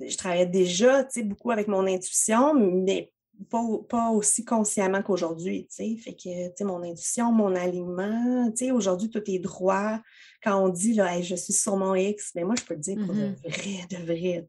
[0.00, 3.12] Je travaillais déjà, beaucoup avec mon intuition, mais
[3.50, 5.66] pas, pas aussi consciemment qu'aujourd'hui.
[5.70, 10.00] Fait que, mon intuition, mon alignement, aujourd'hui, tout est droit.
[10.42, 12.80] Quand on dit, là, Hey, je suis sur mon X, mais moi, je peux te
[12.80, 13.36] dire pour Mhm.
[13.44, 14.48] de vrai, de vrai,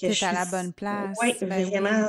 [0.00, 1.16] que je à la suis- bonne place.
[1.20, 1.70] Oui, Ben oui.
[1.70, 2.06] vraiment,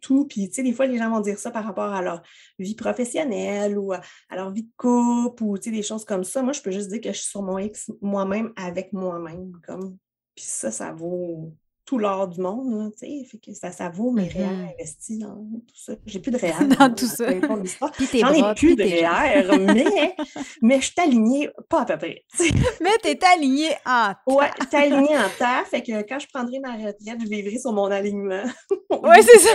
[0.00, 0.26] tout.
[0.26, 2.22] Puis, des fois, les gens vont dire ça par rapport à leur
[2.58, 4.00] vie professionnelle ou à,
[4.32, 6.42] leur vie de couple ou, des choses comme ça.
[6.42, 9.52] Moi, je peux juste dire que je suis sur mon X moi-même avec moi-même.
[9.66, 9.96] Comme...
[10.34, 11.52] Puis ça, ça vaut
[11.86, 13.24] tout l'or du monde, tu sais.
[13.30, 14.68] Fait que ça, ça vaut mes réels Mhm.
[14.78, 15.92] investis dans tout ça.
[16.04, 16.68] J'ai plus de réels.
[16.78, 17.26] Dans tout ça.
[17.30, 18.82] J'en ai plus de.
[18.82, 20.16] REER, mais,
[20.62, 22.24] mais je suis alignée pas à peu près.
[22.36, 22.52] tu.
[22.82, 26.58] Mais t'es aligné en Ouais, je suis alignée en terre, fait que quand je prendrai
[26.58, 28.42] ma retraite, je vivrai sur mon alignement.
[28.90, 29.50] Oui, c'est ça.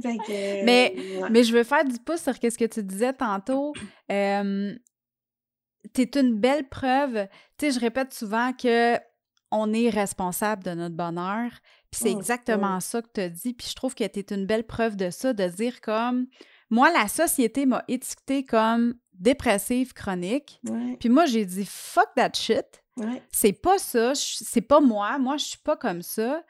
[0.00, 1.28] Fait que, Mais- ouais.
[1.30, 3.72] Mais je veux faire du pouce sur ce que tu disais tantôt.
[4.10, 4.72] Euh,
[5.92, 7.26] T'es une belle preuve.
[7.58, 8.96] Tu sais, je répète souvent que
[9.52, 11.50] on est responsable de notre bonheur.
[11.90, 13.54] Puis c'est Mm, exactement ça que tu as dit.
[13.54, 16.26] Puis je trouve que tu es une belle preuve de ça, de dire comme
[16.70, 20.58] moi, la société m'a étiquetée comme dépressive chronique.
[20.66, 22.82] Ouais, Puis moi, j'ai dit fuck that shit.
[22.96, 23.22] ouais.
[23.30, 26.42] C'est pas ça, c'est pas moi, moi je suis pas comme ça.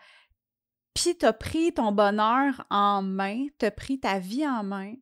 [0.95, 4.95] Puis t'as pris ton bonheur en main, t'as pris ta vie en main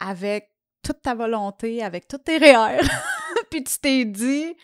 [0.00, 0.50] avec
[0.82, 2.80] toute ta volonté, avec tous tes REER.
[3.50, 4.54] Puis tu t'es dit,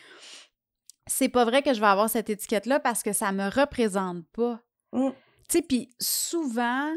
[1.06, 4.60] c'est pas vrai que je vais avoir cette étiquette-là parce que ça me représente pas.
[4.92, 5.10] Mm.
[5.48, 6.92] Tu sais, puis souvent,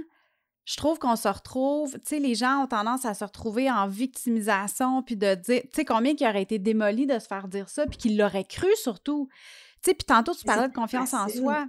[0.65, 3.87] je trouve qu'on se retrouve, tu sais, les gens ont tendance à se retrouver en
[3.87, 7.69] victimisation, puis de dire, tu sais, combien qui aurait été démoli de se faire dire
[7.69, 9.29] ça, puis qu'ils l'auraient cru surtout.
[9.81, 11.67] Tu sais, puis tantôt, tu parlais de confiance en soi.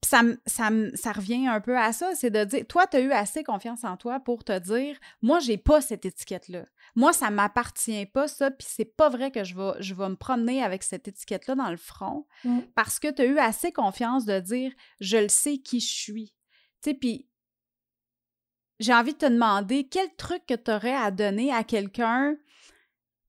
[0.00, 3.12] Puis ça, ça revient un peu à ça, c'est de dire, toi, tu as eu
[3.12, 6.64] assez confiance en toi pour te dire, moi, j'ai pas cette étiquette-là.
[6.94, 10.16] Moi, ça m'appartient pas, ça, puis c'est pas vrai que je vais, je vais me
[10.16, 12.60] promener avec cette étiquette-là dans le front, Mm.
[12.74, 16.34] parce que tu as eu assez confiance de dire, je le sais qui je suis.
[16.82, 17.28] Tu sais, puis
[18.78, 22.36] j'ai envie de te demander quel truc que tu aurais à donner à quelqu'un,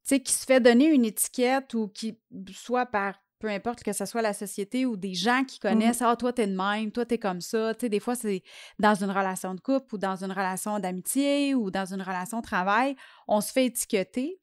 [0.06, 2.20] qui se fait donner une étiquette ou qui,
[2.52, 6.16] soit par peu importe que ce soit la société ou des gens qui connaissent, ah,
[6.16, 7.74] toi, t'es de même, toi, t'es comme ça.
[7.74, 8.42] Tu sais, des fois, c'est
[8.80, 12.44] dans une relation de couple ou dans une relation d'amitié ou dans une relation de
[12.46, 12.96] travail,
[13.28, 14.40] on se fait étiqueter.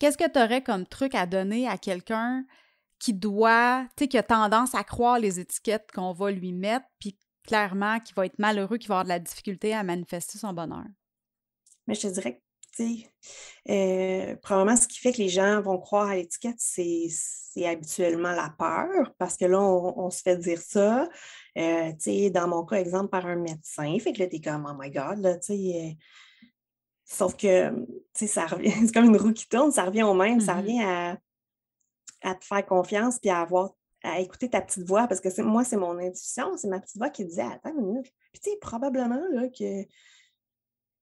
[0.00, 2.44] Qu'est-ce que tu aurais comme truc à donner à quelqu'un
[2.98, 6.86] qui doit, tu sais, qui a tendance à croire les étiquettes qu'on va lui mettre,
[6.98, 10.52] puis clairement, qui va être malheureux, qui va avoir de la difficulté à manifester son
[10.52, 10.82] bonheur?
[11.86, 12.42] Mais je te dirais que,
[13.68, 17.08] euh, probablement ce qui fait que les gens vont croire à l'étiquette, c'est
[17.66, 21.08] habituellement la peur, parce que là, on, on se fait dire ça.
[21.58, 23.98] Euh, tu sais, dans mon cas, exemple, par un médecin.
[23.98, 25.82] Fait que là, t'es comme, oh my God, là, tu sais.
[25.90, 25.92] euh,
[27.04, 30.14] sauf que, tu sais, ça revient, c'est comme une roue qui tourne, ça revient au
[30.14, 30.60] même, ça Mhm.
[30.60, 31.18] revient à,
[32.22, 33.70] à te faire confiance puis à avoir
[34.02, 37.10] à écouter ta petite voix parce que moi, c'est mon intuition, c'est ma petite voix
[37.10, 38.10] qui disait Attends une minute.
[38.32, 39.84] Puis tu sais, probablement là, que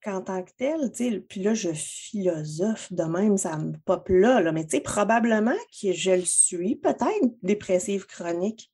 [0.02, 4.08] qu'en tant que tel, tu sais, puis là, je philosophe de même, ça me pop
[4.08, 8.70] là, là mais tu sais, probablement que je le suis, peut-être dépressive chronique.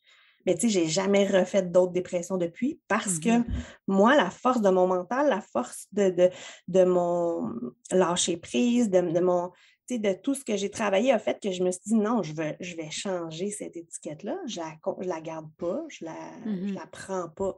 [0.47, 3.47] Mais tu sais, j'ai jamais refait d'autres dépressions depuis parce que Mhm.
[3.87, 6.31] moi, la force de mon mental, la force de, de,
[6.69, 7.51] de mon
[7.91, 9.53] lâcher prise, de, de mon,
[9.91, 12.35] de tout ce que j'ai travaillé a fait que je me suis dit non, je
[12.35, 14.37] vais, je vais changer cette étiquette-là.
[14.47, 16.75] Je la, con- je la garde pas, je la, je Mhm.
[16.75, 17.57] la prends pas.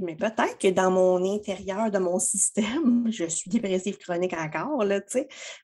[0.00, 5.00] Mais peut-être que dans mon intérieur de mon système, je suis dépressive chronique encore, là.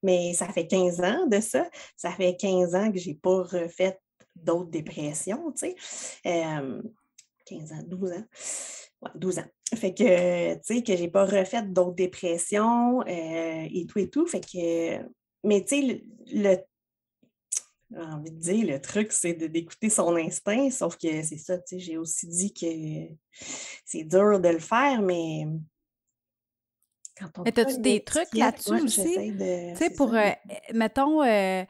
[0.03, 1.69] Mais ça fait 15 ans de ça.
[1.97, 3.99] Ça fait 15 ans que je n'ai pas refait
[4.35, 5.53] d'autres dépressions.
[6.27, 6.83] Euh,
[7.47, 8.25] 15 ans, 12 ans.
[9.03, 9.47] Ouais, 12 ans.
[9.75, 14.27] Fait que, tu sais, que pas refait d'autres dépressions euh, et tout et tout.
[14.27, 15.05] Fait que,
[15.45, 15.65] mais
[16.33, 16.59] le-
[17.91, 21.65] j'ai envie de dire, le truc, c'est d'écouter son instinct, sauf que c'est ça, tu
[21.67, 22.67] sais, j'ai aussi dit que
[23.85, 25.47] c'est dur de le faire, mais
[27.19, 29.17] quand on Mais colle des trucs là-dessus aussi?
[29.17, 30.31] de- Tu sais, pour, euh,
[30.75, 31.65] mettons, euh,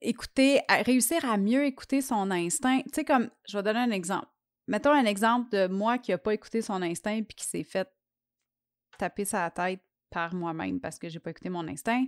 [0.00, 2.80] écouter, réussir à mieux écouter son instinct.
[2.82, 4.26] Tu sais, comme, je vais donner un exemple.
[4.68, 7.88] Mettons un exemple de moi qui n'a pas écouté son instinct puis qui s'est fait
[8.98, 12.04] taper sa tête par moi-même parce que j'ai pas écouté mon instinct.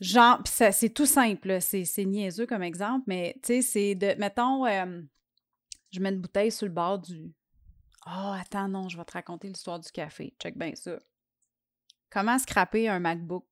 [0.00, 5.02] Genre, c'est tout simple, c'est niaiseux comme exemple, mais tu sais, c'est de, mettons, euh,
[5.90, 7.32] je mets une bouteille sur le bord du.
[8.06, 10.34] Oh, attends, non, je vais te raconter l'histoire du café.
[10.40, 10.98] Check bien ça.
[12.10, 13.44] Comment scraper un MacBook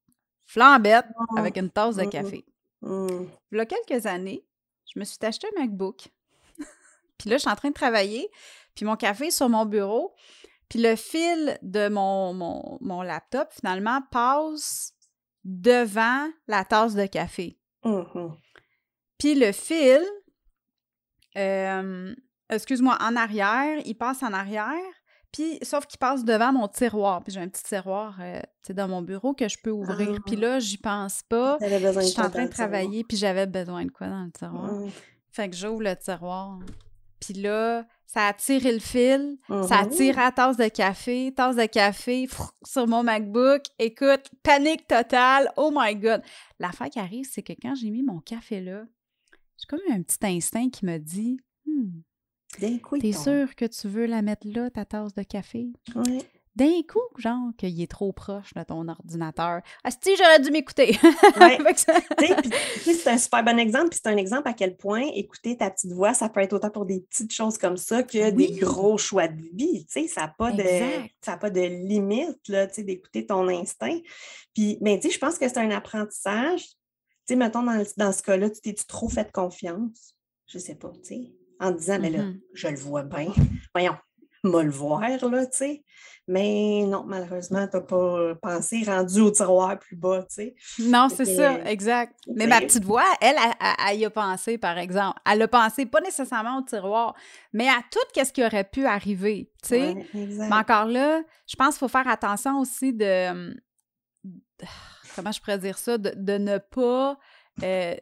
[0.47, 1.39] flambette ah.
[1.39, 2.45] avec une tasse de mmh, café?
[2.81, 3.25] Mmh.
[3.53, 4.45] Il y a quelques années,
[4.87, 6.09] je me suis acheté un MacBook.
[7.19, 8.31] puis là, je suis en train de travailler,
[8.75, 10.15] puis mon café est sur mon bureau,
[10.69, 12.33] puis le fil de mon,
[12.81, 14.95] mon, laptop, finalement, passe
[15.44, 17.59] devant la tasse de café.
[17.85, 18.29] Mmh
[19.18, 20.01] puis le fil,
[21.37, 22.14] euh,
[22.51, 24.77] excuse-moi, en arrière, il passe en arrière,
[25.33, 27.24] puis sauf qu'il passe devant mon tiroir.
[27.24, 30.20] Puis j'ai un petit tiroir euh, dans mon bureau que je peux ouvrir.
[30.24, 30.40] Puis ah.
[30.40, 31.59] là, j'y pense pas.
[31.61, 34.72] Je suis en train de travailler, puis j'avais besoin de quoi dans le tiroir.
[34.72, 34.90] Mmh.
[35.33, 36.61] Fait que j'ouvre le tiroir.
[37.20, 39.90] Puis là, ça a tiré le fil, ça a mm-hmm.
[39.90, 42.27] tiré la tasse de café, tasse de café
[42.64, 43.64] sur mon MacBook.
[43.79, 45.53] Écoute, panique totale.
[45.59, 46.23] Oh my God.
[46.59, 48.87] L'affaire qui arrive, c'est que quand j'ai mis mon café là,
[49.59, 52.01] j'ai comme eu un petit instinct qui me dit hmm,
[52.99, 55.71] T'es sûr que tu veux la mettre là, ta tasse de café?
[55.94, 56.25] Oui
[56.59, 59.61] d'un coup, genre, qu'il est trop proche de ton ordinateur.
[59.85, 60.99] Ah, si, j'aurais dû m'écouter.
[62.83, 65.92] c'est un super bon exemple, puis c'est un exemple à quel point écouter ta petite
[65.92, 69.29] voix, ça peut être autant pour des petites choses comme ça que des gros choix
[69.29, 69.87] de vie.
[69.88, 73.99] ça n'a pas, de, pas de limite, là, d'écouter ton instinct.
[74.53, 76.62] Puis, mais tu sais, je pense que c'est un apprentissage.
[76.62, 80.16] Tu sais, mettons, dans, dans ce cas-là, tu t'es-tu trop fait confiance?
[80.49, 82.40] Je sais pas, tu sais, en disant, mais là, mm-hmm.
[82.55, 83.33] je le vois bien.
[83.75, 83.97] Voyons,
[84.44, 85.85] me le voir, là, tu sais.
[86.29, 90.55] Mais non, malheureusement, tu n'as pas pensé rendu au tiroir plus bas, tu sais.
[90.79, 92.14] Non, c'est ça, exact.
[92.35, 93.37] Mais ma petite voix, elle,
[93.88, 95.18] elle, y a pensé, par exemple.
[95.31, 97.14] Elle a pensé pas nécessairement au tiroir,
[97.55, 99.94] mais à tout ce qui aurait pu arriver, tu sais.
[100.12, 103.57] mais encore là, je pense qu'il faut faire attention aussi de...
[105.16, 105.96] Comment je pourrais dire ça?
[105.96, 107.18] De, ne pas...
[107.62, 107.96] Euh,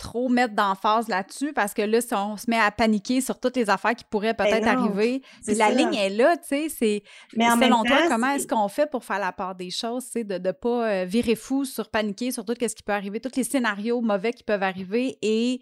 [0.00, 3.56] trop mettre d'emphase là-dessus parce que là, si on se met à paniquer sur toutes
[3.56, 7.84] les affaires qui pourraient ben peut-être arriver, la ligne est là, tu sais, c'est selon
[7.84, 10.52] toi, comment est-ce qu'on fait pour faire la part des choses, tu sais, de ne
[10.52, 14.00] pas euh, virer fou sur paniquer sur tout ce qui peut arriver, tous les scénarios
[14.00, 15.60] mauvais qui peuvent arriver et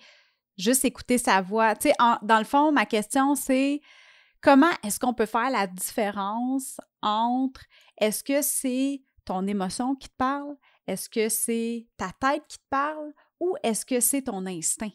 [0.56, 1.74] juste écouter sa voix.
[1.74, 3.80] Tu sais, dans le fond, ma question, c'est
[4.40, 7.62] comment est-ce qu'on peut faire la différence entre
[8.00, 10.54] est-ce que c'est ton émotion qui te parle,
[10.86, 14.90] est-ce que c'est ta tête qui te parle ou est-ce que c'est ton instinct?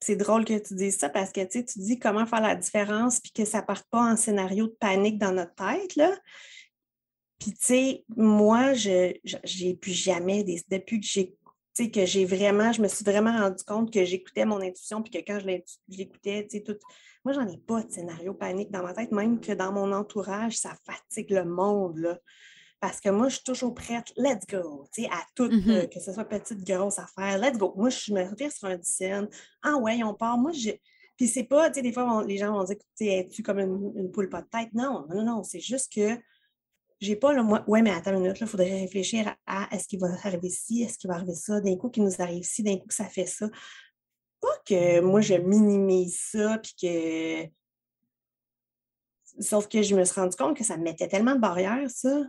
[0.00, 3.32] C'est drôle que tu dises ça parce que tu dis comment faire la différence puis
[3.32, 5.96] que ça ne parte pas en scénario de panique dans notre tête.
[5.96, 6.16] Là.
[7.38, 9.14] Puis, tu sais, moi, je
[9.62, 11.36] n'ai plus jamais, depuis que j'ai
[11.92, 15.18] que j'ai vraiment, je me suis vraiment rendu compte que j'écoutais mon intuition, puis que
[15.18, 15.46] quand je
[15.88, 16.78] l'écoutais, tu sais, tout.
[17.22, 20.56] Moi, j'en ai pas de scénario panique dans ma tête, même que dans mon entourage,
[20.56, 21.98] ça fatigue le monde.
[21.98, 22.18] Là
[22.80, 25.88] parce que moi, je suis toujours prête, let's go, tu sais, à tout, euh, mm-hmm.
[25.88, 27.72] que ce soit petite, grosse affaire, let's go.
[27.76, 29.28] Moi, je me retire sur un scène,
[29.62, 30.36] ah ouais, on part.
[30.36, 30.70] Moi, je.
[31.16, 34.10] Puis c'est pas, tu sais, des fois, les gens vont dire, tu es-tu comme une,
[34.12, 34.68] poule pas de tête?
[34.74, 36.18] Non, non, non, c'est juste que
[37.00, 39.98] j'ai pas le moi, ouais, mais attends une minute, il faudrait réfléchir à, est-ce qu'il
[39.98, 42.76] va arriver ci, est-ce qu'il va arriver ça, d'un coup qu'il nous arrive ci, d'un
[42.76, 43.48] coup que ça fait ça.
[44.40, 47.48] Pas que moi, je minimise ça, puis que.
[49.40, 52.24] Sauf que je me suis rendu compte que ça me mettait tellement de barrières, ça.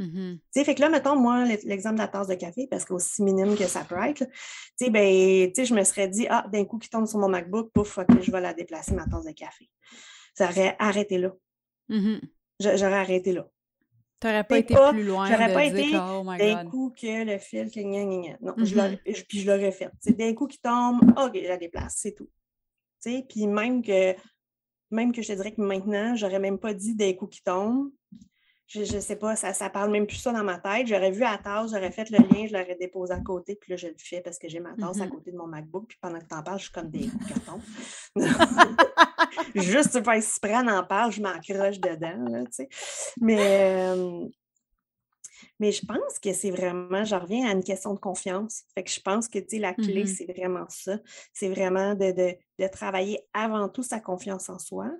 [0.00, 3.54] Mmh fait que là, mettons, moi, l'exemple de la tasse de café, parce qu'aussi minime
[3.54, 4.24] que ça peut être,
[4.78, 7.98] tu ben, je me serais dit, ah, d'un coup qui tombe sur mon MacBook, pouf,
[8.08, 9.70] que je vais la déplacer, ma tasse de café.
[10.34, 11.32] Ça aurait arrêté là.
[11.88, 12.16] Mmh
[12.60, 13.46] j'aurais arrêté là.
[14.20, 15.26] Tu n'aurais pas été plus loin.
[15.26, 18.96] J'aurais pas été oh d'un coup que le fil, que gna, gna, Non, mmh
[19.28, 19.90] puis je l'aurais fait.
[20.06, 22.28] D'un coup qui tombe, OK, je la déplace, c'est tout.
[23.02, 24.14] Puis même que,
[24.90, 27.90] même que je te dirais que maintenant, j'aurais même pas dit d'un coup qui tombe,
[28.70, 30.86] je ne sais pas, ça ne parle même plus ça dans ma tête.
[30.86, 33.76] J'aurais vu la tasse, j'aurais fait le lien, je l'aurais déposé à côté, puis là,
[33.76, 35.10] je le fais parce que j'ai ma tasse à mm-hmm.
[35.10, 37.60] côté de mon MacBook, puis pendant que tu en parles, je suis comme des cartons.
[39.56, 42.68] Juste tu fais prendre en parle, je m'accroche dedans, là, tu sais.
[43.20, 43.92] Mais,
[45.58, 48.62] mais je pense que c'est vraiment, je reviens à une question de confiance.
[48.76, 50.16] Fait que je pense que, tu sais, la clé, mm-hmm.
[50.16, 50.98] c'est vraiment ça.
[51.32, 54.92] C'est vraiment de, de travailler avant tout sa confiance en soi,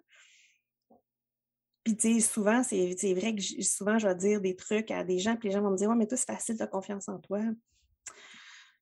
[1.84, 5.18] puis, tu sais, souvent, c'est vrai que souvent, je vais dire des trucs à des
[5.18, 7.08] gens, puis les gens vont me dire Ouais, mais toi, c'est facile, tu as confiance
[7.08, 7.40] en toi.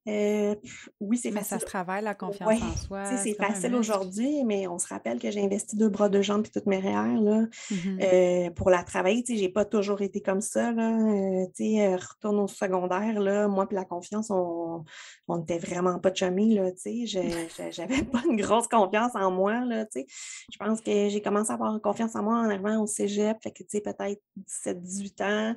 [0.07, 0.55] Euh,
[1.01, 1.49] oui, c'est facile.
[1.49, 3.05] ça se travaille, la confiance Ouais, en soi.
[3.17, 6.51] c'est facile aujourd'hui, mais on se rappelle que j'ai investi deux bras, deux jambes puis
[6.51, 7.99] toutes mes REER, là, Mhm.
[8.01, 9.23] euh, pour la travailler.
[9.27, 10.91] Sais, j'ai pas toujours été comme ça, là.
[10.99, 14.85] Euh, retourne au secondaire, là, moi puis la confiance, on
[15.31, 16.57] on n'était vraiment pas chummy.
[16.57, 19.85] Je- je- J'avais pas une grosse confiance en moi, là.
[19.95, 23.51] Je pense que j'ai commencé à avoir confiance en moi en arrivant au cégep, fait
[23.51, 25.55] que, peut-être 17, 18 ans,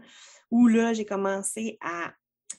[0.49, 2.12] où là, j'ai commencé à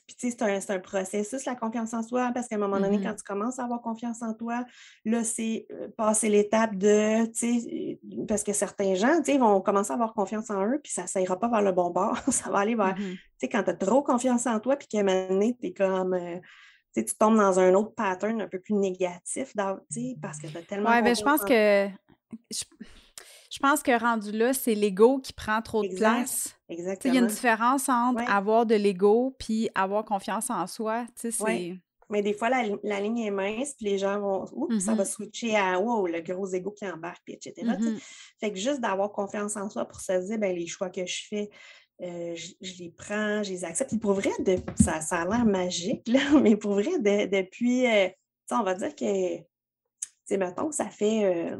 [0.05, 2.59] puis, tu sais, c'est un, c'est un processus, la confiance en soi, parce qu'à un
[2.59, 3.03] moment donné, Mhm.
[3.05, 4.65] quand tu commences à avoir confiance en toi,
[5.05, 9.37] là, c'est euh, passer l'étape de, tu sais, euh, parce que certains gens, tu sais,
[9.37, 11.89] vont commencer à avoir confiance en eux, puis ça ne ira pas vers le bon
[11.89, 12.15] bord.
[12.27, 13.13] ça va aller vers, Mhm.
[13.13, 15.67] tu sais, quand tu as trop confiance en toi, puis qu'à un moment donné, tu
[15.67, 16.37] es comme, euh,
[16.95, 20.47] tu tombes dans un autre pattern un peu plus négatif, dans- tu sais, parce que
[20.47, 21.87] tu as tellement Ouais, ben je pense en que.
[22.51, 22.63] Je,
[23.51, 26.55] je pense que rendu là, c'est l'ego qui prend trop de place.
[27.05, 28.25] Il y a une différence entre Ouais.
[28.27, 31.05] avoir de l'ego puis avoir confiance en soi.
[31.15, 31.41] C'est.
[31.41, 31.75] Ouais.
[32.09, 35.03] Mais des fois, la, la ligne est mince, puis les gens vont, oups, ça va
[35.03, 35.09] Mhm.
[35.09, 37.53] switcher à, wow, le gros ego qui embarque, puis etc.
[37.55, 37.77] sais.
[37.89, 37.97] Mhm.
[38.39, 41.21] Fait que juste d'avoir confiance en soi pour se dire, ben, les choix que je
[41.27, 41.49] fais,
[42.01, 43.89] euh, je, je les prends, je les accepte.
[43.91, 47.87] Puis pour vrai, de- ça, ça a l'air magique, là, mais pour vrai, de- depuis,
[47.87, 48.09] euh,
[48.51, 49.37] on va dire que,
[50.25, 51.57] sais, mettons, ça fait, euh,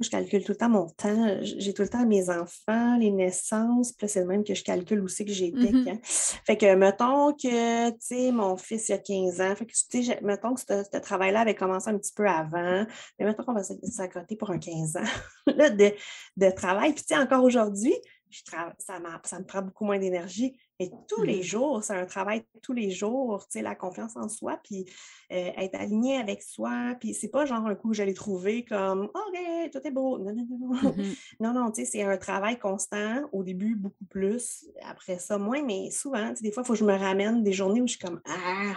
[0.00, 1.38] je calcule tout le temps mon temps.
[1.42, 4.64] J'ai tout le temps mes enfants, les naissances, puis là, c'est le même que je
[4.64, 5.84] calcule aussi que j'étais Mhm.
[5.84, 5.98] quand.
[6.02, 9.54] Fait que, mettons que, tu sais, mon fils, il a 15 ans.
[9.54, 12.86] Fait que, tu sais, mettons que ce, ce travail-là avait commencé un petit peu avant.
[13.18, 15.04] Mais mettons qu'on va s'accoter pour un 15 ans
[15.56, 15.92] là, de,
[16.36, 16.92] de travail.
[16.92, 17.94] Puis, tu sais, encore aujourd'hui,
[18.30, 18.42] je
[18.78, 20.56] ça, ça me prend beaucoup moins d'énergie.
[20.78, 21.42] Mais tous les Mhm.
[21.42, 24.86] jours, c'est un travail tous les jours, tu sais, la confiance en soi, puis
[25.32, 26.94] euh, être aligné avec soi.
[27.00, 30.18] Puis, c'est pas genre un coup l'ai trouvé comme, OK, tout est beau.
[30.18, 30.96] Non, non, non, non.
[30.96, 31.16] Mhm.
[31.40, 33.22] Non, non, tu sais, c'est un travail constant.
[33.32, 34.66] Au début, beaucoup plus.
[34.82, 37.42] Après ça, moins, mais souvent, tu sais, des fois, il faut que je me ramène
[37.42, 38.76] des journées où je suis comme Ah,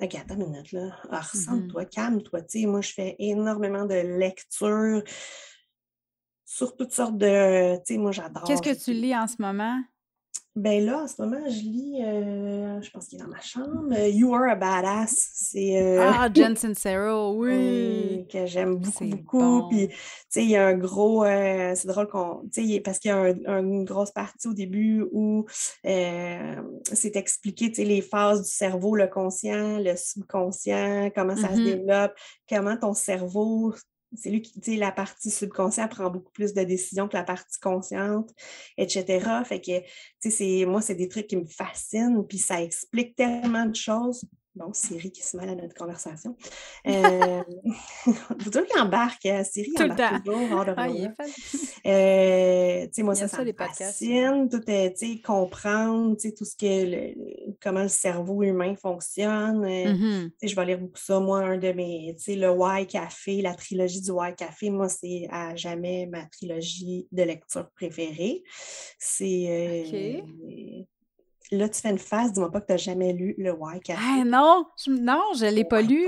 [0.00, 0.96] OK, attends une minute, là.
[1.10, 1.32] Ah, Mhm.
[1.32, 2.42] ressens-toi, calme-toi.
[2.42, 5.02] Tu sais, moi, je fais énormément de lectures
[6.50, 7.76] sur toutes sortes de.
[7.84, 8.44] Tu sais, moi, j'adore.
[8.44, 9.78] Qu'est-ce que tu lis- en ce moment?
[10.56, 13.92] Ben là, en ce moment, je lis, euh, je pense qu'il est dans ma chambre,
[13.92, 15.30] euh, You Are a Badass.
[15.34, 15.80] C'est.
[15.80, 18.26] euh, Ah, Jen Sincero, oui.
[18.32, 19.38] Que j'aime beaucoup, C'est beaucoup.
[19.38, 19.68] bon.
[19.68, 19.94] Puis, tu
[20.30, 21.22] sais, il y a un gros.
[21.24, 22.48] euh, c'est drôle qu'on.
[22.52, 25.44] Tu sais, parce qu'il y a un- un- une grosse partie au début où
[25.84, 31.58] c'est expliqué, tu sais, les phases du cerveau, le conscient, le subconscient, comment ça se
[31.58, 31.64] Mhm.
[31.64, 32.12] développe,
[32.48, 33.74] comment ton cerveau.
[34.14, 37.24] C'est lui qui, tu sais, la partie subconsciente prend beaucoup plus de décisions que la
[37.24, 38.30] partie consciente,
[38.76, 39.42] etc.
[39.44, 39.80] Fait que,
[40.20, 44.24] tu sais, moi, c'est des trucs qui me fascinent, puis ça explique tellement de choses.
[44.58, 46.36] Bon, Siri qui se mêle à notre conversation.
[46.86, 47.42] Euh,
[48.42, 49.24] toujours qu'il embarque.
[49.26, 50.32] euh, Siri Tout le embarque temps.
[50.32, 51.82] toujours Ah, il est fait.
[51.86, 53.46] Euh, tu sais, moi, Il ça, ça, ça me
[53.84, 54.48] fascine.
[54.50, 58.42] Tout est, tu sais, comprendre, tu sais, tout ce que, le- le- comment le cerveau
[58.42, 59.64] humain fonctionne.
[60.30, 61.20] tu sais, je vais lire beaucoup ça.
[61.20, 64.88] Moi, un de mes, tu sais, le Why Café, la trilogie du Why Café, moi,
[64.88, 68.42] c'est à jamais ma trilogie de lecture préférée.
[68.98, 69.46] C'est.
[69.48, 70.82] euh,
[71.50, 74.00] Là, tu fais une face, dis-moi pas que tu n'as jamais lu le Café.
[74.02, 76.06] Ah non, je, non, je l'ai Oh pas lu.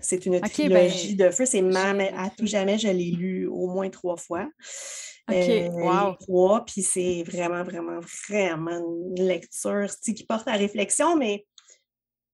[0.00, 1.46] C'est une Ok, trilogie ben, de feu.
[1.46, 1.62] C'est
[2.14, 4.48] à tout jamais, je l'ai lu au moins trois fois.
[5.30, 6.14] Ok, Euh, wow.
[6.20, 8.78] Trois, puis c'est vraiment, vraiment, vraiment
[9.16, 11.46] une lecture qui porte à réflexion, mais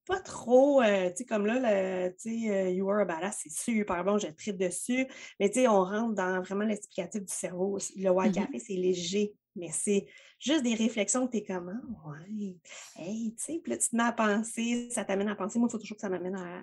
[0.07, 3.41] pas trop, euh, tu sais, comme là, le, tu sais, euh, You Are a Badass,
[3.43, 5.07] c'est super bon, je tripe dessus,
[5.39, 7.77] mais tu sais, on rentre dans vraiment l'explicatif du cerveau.
[7.97, 8.35] Le White Mhm.
[8.35, 10.07] Café, c'est léger, mais c'est
[10.39, 12.57] juste des réflexions que tu es comme, Ah, ouais,
[12.97, 15.59] hey, tu sais, puis là, tu te mets à penser, ça t'amène à penser.
[15.59, 16.63] Moi, il faut toujours que ça m'amène à,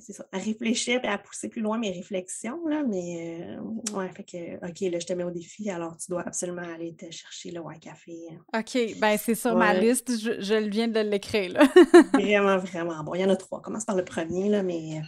[0.00, 3.60] c'est ça, à réfléchir et à pousser plus loin mes réflexions, là, mais euh,
[3.96, 6.94] ouais, fait que, OK, là, je te mets au défi, alors tu dois absolument aller
[6.96, 8.18] te chercher le White Café.
[8.32, 8.60] hein.
[8.60, 11.62] OK, ben c'est sur ma liste, je, je viens de l'écrire, là.
[12.12, 13.14] Vraiment, vraiment bon.
[13.14, 13.60] Il y en a trois.
[13.62, 15.00] Commence par le premier, là, mais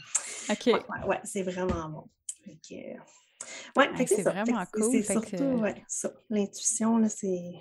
[0.50, 0.66] OK.
[0.66, 2.04] ouais, ouais, ouais, c'est vraiment bon.
[2.44, 3.00] Fait que,
[3.46, 4.16] euh, ouais, c'est.
[4.16, 6.12] Fait vraiment cool, C'est surtout, que- ouais, ça.
[6.30, 7.52] L'intuition, c'est.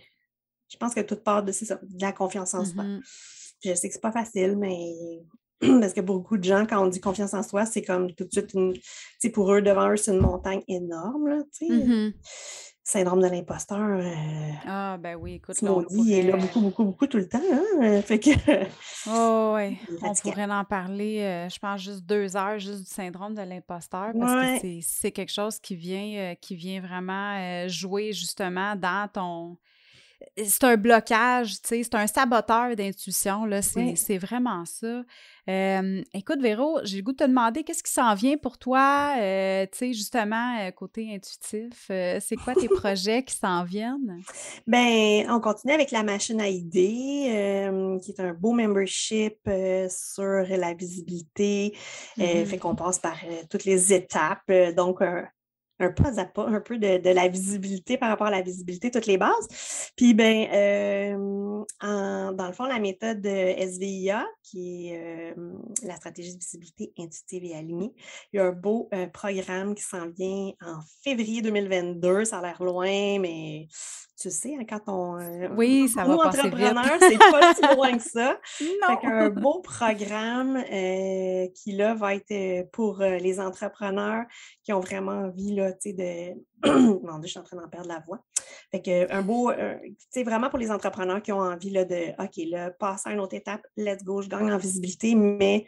[0.70, 2.84] Je pense que tout part de, ça, de la confiance en soi.
[2.84, 3.02] Mhm.
[3.62, 4.94] Puis je sais que c'est pas facile, mais
[5.80, 8.26] parce que pour beaucoup de gens, quand on dit confiance en soi, c'est comme tout
[8.26, 8.74] de suite une.
[9.34, 11.68] Pour eux, devant eux, c'est une montagne énorme, là, sais.
[12.88, 13.80] Syndrome de l'imposteur.
[13.80, 17.08] euh, Ah, ben oui, écoute, là, on maudit, il est là pourrait- beaucoup, beaucoup, beaucoup
[17.08, 17.40] tout le temps.
[17.82, 18.00] Hein?
[18.04, 18.30] Fait que.
[19.10, 23.34] Oh, est On pourrait en parler, euh, je pense, juste deux heures, juste du syndrome
[23.34, 24.60] de l'imposteur, parce Ouais.
[24.62, 29.58] que c'est- quelque chose qui vient, euh, qui vient vraiment euh, jouer justement dans ton.
[30.38, 35.04] C'est un blocage, tu sais, c'est un saboteur d'intuition, là, c'est vraiment ça.
[35.48, 39.16] Euh, écoute, Véro, j'ai le goût de te demander qu'est-ce qui s'en vient pour toi,
[39.20, 44.22] euh, tu sais, justement, euh, côté intuitif, euh, c'est quoi tes projets qui s'en viennent?
[44.66, 49.38] Ben, on continue avec la machine à idées, qui est un beau membership
[49.90, 51.78] sur la visibilité.
[52.18, 52.46] Mm-hmm.
[52.46, 53.18] fait qu'on passe par
[53.50, 54.52] toutes les étapes.
[54.76, 55.02] donc,
[55.80, 59.08] un pas à pas un peu de, la visibilité par rapport à la visibilité, toutes
[59.08, 59.48] les bases.
[59.96, 65.54] Puis, ben, euh, dans le fond, la méthode SVIA, qui est euh,
[65.84, 67.94] la stratégie de visibilité intuitive et alignée,
[68.32, 72.26] il y a un beau euh, programme qui s'en vient en février 2022.
[72.26, 73.68] Ça a l'air loin, mais
[74.18, 75.20] tu sais, hein, quand on.
[75.20, 78.40] Euh, oui, ça va passer entrepreneur, c'est pas si loin que ça.
[78.82, 79.00] Non.
[79.00, 84.24] Fait un beau programme euh, qui, là, va être euh, pour les entrepreneurs
[84.64, 86.42] qui ont vraiment envie, là, tu sais, de.
[87.06, 88.20] Mon Dieu, je suis en train d'en perdre la voix.
[88.72, 89.52] Fait que, un beau.
[89.52, 92.12] tu sais, vraiment pour les entrepreneurs qui ont envie, là, de.
[92.20, 95.68] OK, là, passer à une autre étape, let's go, je gagne en visibilité, mais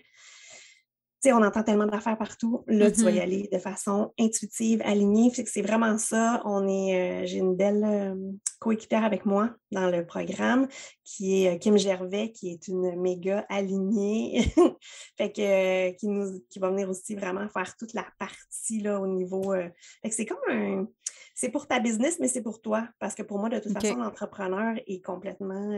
[1.22, 2.64] sais, on entend tellement d'affaires partout.
[2.68, 3.22] Là, tu vas y mm-hmm.
[3.22, 5.32] aller de façon intuitive, alignée.
[5.46, 6.42] C'est vraiment ça.
[6.46, 8.16] On est, euh, j'ai une belle euh,
[8.60, 10.68] coéquipière avec moi dans le programme
[11.04, 14.46] qui est euh, Kim Gervais, qui est une méga alignée.
[15.18, 19.08] fait que, qui, nous, qui va venir aussi vraiment faire toute la partie là, au
[19.08, 19.54] niveau.
[19.54, 20.88] fait que c'est comme un.
[21.34, 22.88] C'est pour ta business, mais c'est pour toi.
[23.00, 25.72] Parce que pour moi, de toute façon, l'entrepreneur est complètement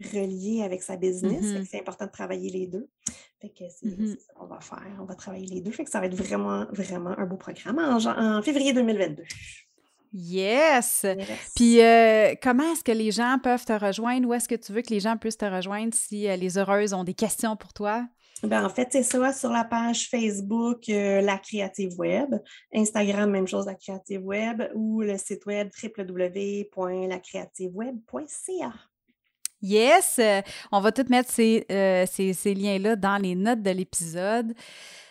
[0.00, 1.44] relié avec sa business.
[1.44, 1.66] Mm-hmm.
[1.70, 2.88] C'est important de travailler les deux.
[3.40, 4.18] Fait que c'est mm-hmm.
[4.18, 4.96] ça qu'on va faire.
[5.00, 5.70] On va travailler les deux.
[5.70, 9.22] Fait que ça va être vraiment, vraiment un beau programme en, février 2022.
[10.16, 11.04] Yes!
[11.56, 14.28] Puis euh, comment est-ce que les gens peuvent te rejoindre?
[14.28, 16.92] Où est-ce que tu veux que les gens puissent te rejoindre si euh, les heureuses
[16.92, 18.06] ont des questions pour toi?
[18.44, 22.36] Ben, en fait, c'est ça sur la page Facebook euh, La Créative Web,
[22.74, 28.72] Instagram, même chose, La Créative Web, ou le site web www.lacreativeweb.ca.
[29.64, 30.20] Yes!
[30.70, 34.52] On va tout mettre euh, ces, ces, liens-là dans les notes de l'épisode.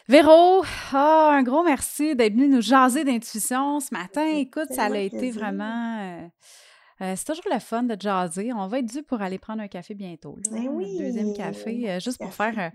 [0.08, 4.28] Véro, oh, un gros merci d'être venu nous jaser d'intuition ce matin.
[4.28, 5.98] Écoute, ça a été vraiment.
[6.02, 6.28] Euh,
[7.02, 8.54] euh, c'est toujours le fun de jaser.
[8.54, 10.38] On va être dû pour aller prendre un café bientôt.
[10.38, 12.72] Là, ben oui, deuxième café, juste pour faire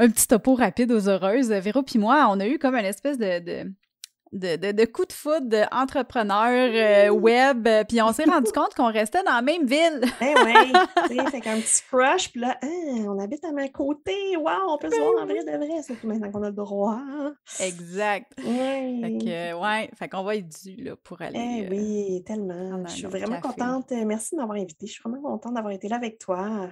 [0.00, 1.50] un petit topo rapide aux heureuses.
[1.50, 3.72] Véro puis moi, on a eu comme une espèce de de,
[4.34, 8.92] de, de coups de foudre d'entrepreneurs euh, web, euh, puis on s'est rendu compte qu'on
[8.92, 10.02] restait dans la même ville.
[10.20, 14.54] eh oui, fait qu'un petit crush, puis là, hein, on habite à ma côté, waouh,
[14.68, 17.00] on peut se voir en vrai de vrai, surtout maintenant qu'on a le droit.
[17.60, 18.32] Exact.
[18.38, 19.00] Oui.
[19.00, 21.38] Fait que, ouais, fait qu'on va être dû là, pour aller.
[21.38, 22.84] Eh oui, tellement.
[22.86, 23.92] Je suis vraiment contente.
[23.92, 24.86] Merci de m'avoir invitée.
[24.86, 26.68] Je suis vraiment contente d'avoir été là avec toi.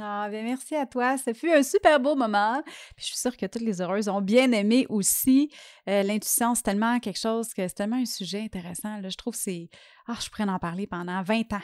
[0.00, 1.16] Ah, bien merci à toi.
[1.16, 2.60] Ça fut un super beau moment.
[2.96, 5.50] Puis je suis sûre que toutes les heureuses ont bien aimé aussi.
[5.88, 8.98] Euh, l'intuition, c'est tellement quelque chose que c'est tellement un sujet intéressant.
[8.98, 9.08] Là.
[9.08, 9.68] Je trouve que c'est.
[10.08, 11.62] Ah, je pourrais en parler pendant 20 ans.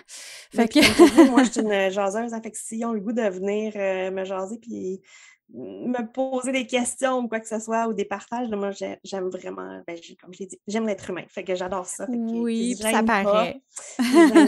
[0.54, 1.30] Fait que...
[1.30, 2.32] moi, je suis une jaseuse.
[2.32, 5.00] Hein, fait que si ont le goût de venir euh, me jaser puis
[5.54, 9.82] me poser des questions ou quoi que ce soit ou des partages, moi, j'aime vraiment,
[9.86, 11.24] ben, comme je l'ai dit, j'aime l'être humain.
[11.28, 12.06] Fait que j'adore ça.
[12.08, 13.60] oui, ça paraît.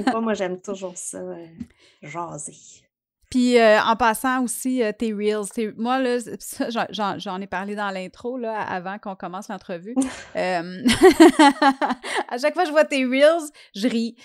[0.04, 1.46] pas, moi, j'aime toujours ça, euh,
[2.02, 2.84] jaser.
[3.34, 5.74] Puis euh, en passant aussi, euh, tes Reels.
[5.76, 6.18] moi, là,
[7.16, 9.96] j'en ai parlé dans l'intro là, avant qu'on commence l'entrevue.
[10.36, 10.82] Euh,
[12.28, 14.16] à chaque fois que je vois tes Reels, je ris.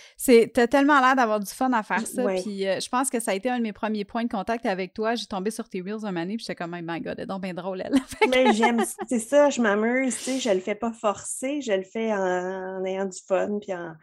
[0.54, 2.24] T'as tellement l'air d'avoir du fun à faire ça.
[2.42, 4.94] Puis je pense que ça a été un de mes premiers points de contact avec
[4.94, 5.14] toi.
[5.14, 7.28] J'ai tombé sur tes Reels un moment puis j'étais comme, oh my God, elle est
[7.28, 7.94] donc bien drôle, elle.
[8.30, 11.84] Mais j'aime, c'est ça, je m'amuse, tu sais, je le fais pas forcer, je le
[11.84, 13.94] fais en ayant du fun, puis en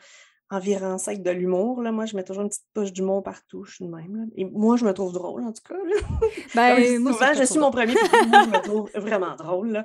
[0.51, 1.83] environ ça avec de l'humour.
[1.83, 1.93] Là.
[1.93, 3.65] Moi, je mets toujours une petite poche d'humour partout.
[3.65, 4.17] Je suis de même.
[4.17, 4.25] Là.
[4.37, 5.75] Et moi, je me trouve drôle, en tout cas.
[6.55, 7.95] Ben, moi, souvent, je suis mon premier,
[8.29, 9.71] moi, je me trouve vraiment drôle.
[9.71, 9.85] Là.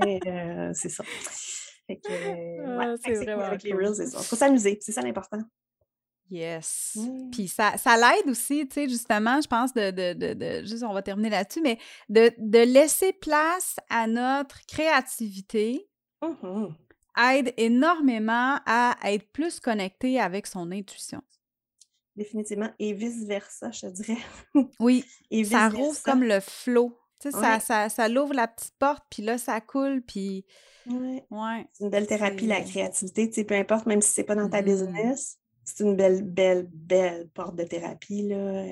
[0.00, 1.04] Mais euh, c'est ça.
[1.86, 2.08] Fait que,
[3.04, 4.18] c'est vraiment avec les Reels, c'est ça.
[4.18, 5.40] Faut s'amuser, c'est ça l'important.
[6.28, 6.98] Yes.
[7.30, 10.82] Puis ça, ça l'aide aussi, tu sais, justement, je pense, de, de, de, de, juste,
[10.82, 11.78] on va terminer là-dessus, mais
[12.08, 15.88] de, de laisser place à notre créativité.
[16.22, 16.66] Mmh
[17.16, 21.22] aide énormément à être plus connecté avec son intuition.
[22.16, 22.70] Définitivement.
[22.78, 24.18] Et vice-versa, je te dirais.
[24.80, 25.04] Oui.
[25.30, 26.98] Et ça rouvre comme le flot.
[27.20, 30.44] Tu sais, ça, ça, ça l'ouvre la petite porte, puis là, ça coule, puis...
[30.86, 31.66] Ouais.
[31.72, 33.28] C'est une belle thérapie, la créativité.
[33.28, 34.64] Tu sais, peu importe, même si c'est pas dans ta mm-hmm.
[34.64, 38.64] business, c'est une belle, belle, belle porte de thérapie, là.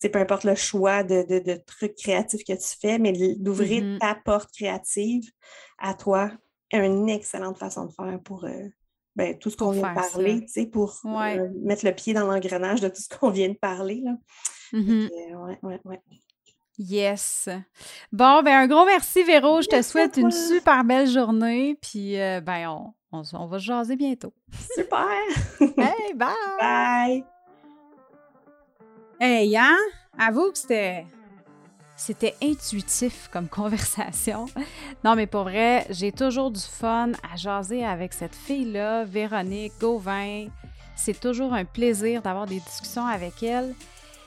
[0.00, 3.82] C'est peu importe le choix de, de, de, trucs créatifs que tu fais, mais d'ouvrir
[3.82, 3.98] mm-hmm.
[3.98, 5.30] ta porte créative
[5.78, 6.30] à toi
[6.72, 8.68] une excellente façon de faire pour euh,
[9.16, 12.26] ben, tout ce qu'on vient de parler, tu sais, pour euh, mettre le pied dans
[12.26, 14.02] l'engrenage de tout ce qu'on vient de parler.
[14.04, 14.12] Là.
[14.72, 15.08] Mmh
[16.78, 17.48] yes.
[18.12, 19.60] Bon, ben un gros merci, Véro.
[19.62, 21.76] Je te souhaite une super belle journée.
[21.80, 24.32] Puis, euh, ben, on, on, on, va jaser bientôt.
[24.74, 25.08] Super!
[25.60, 26.28] hey, bye!
[26.60, 27.24] Bye!
[29.18, 29.76] Hey, hein?
[30.16, 31.04] Avoue que c'était
[31.98, 34.46] c'était intuitif comme conversation.
[35.04, 40.46] Non, mais pour vrai, j'ai toujours du fun à jaser avec cette fille-là, Véronique Gauvin.
[40.96, 43.74] C'est toujours un plaisir d'avoir des discussions avec elle.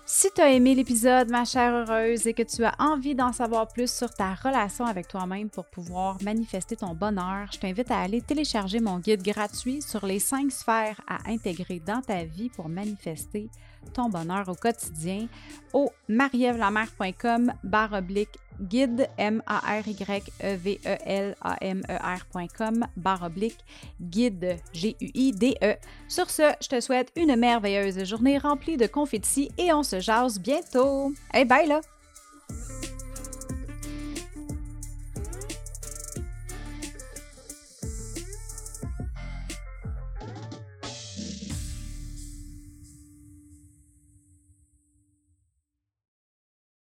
[0.06, 3.70] Si tu as aimé l'épisode, ma chère heureuse, et que tu as envie d'en savoir
[3.70, 8.22] plus sur ta relation avec toi-même pour pouvoir manifester ton bonheur, je t'invite à aller
[8.22, 13.50] télécharger mon guide gratuit sur les cinq sphères à intégrer dans ta vie pour manifester
[13.94, 15.28] ton bonheur au quotidien
[15.74, 21.82] au marievlamer.com barre oblique guide m a r y e v e l a m
[21.90, 23.60] e r.com barre oblique
[24.00, 25.76] guide G U I D E.
[26.08, 30.40] Sur ce, je te souhaite une merveilleuse journée remplie de confettis et on se jase
[30.40, 31.12] bientôt.
[31.34, 31.82] Hey bye là.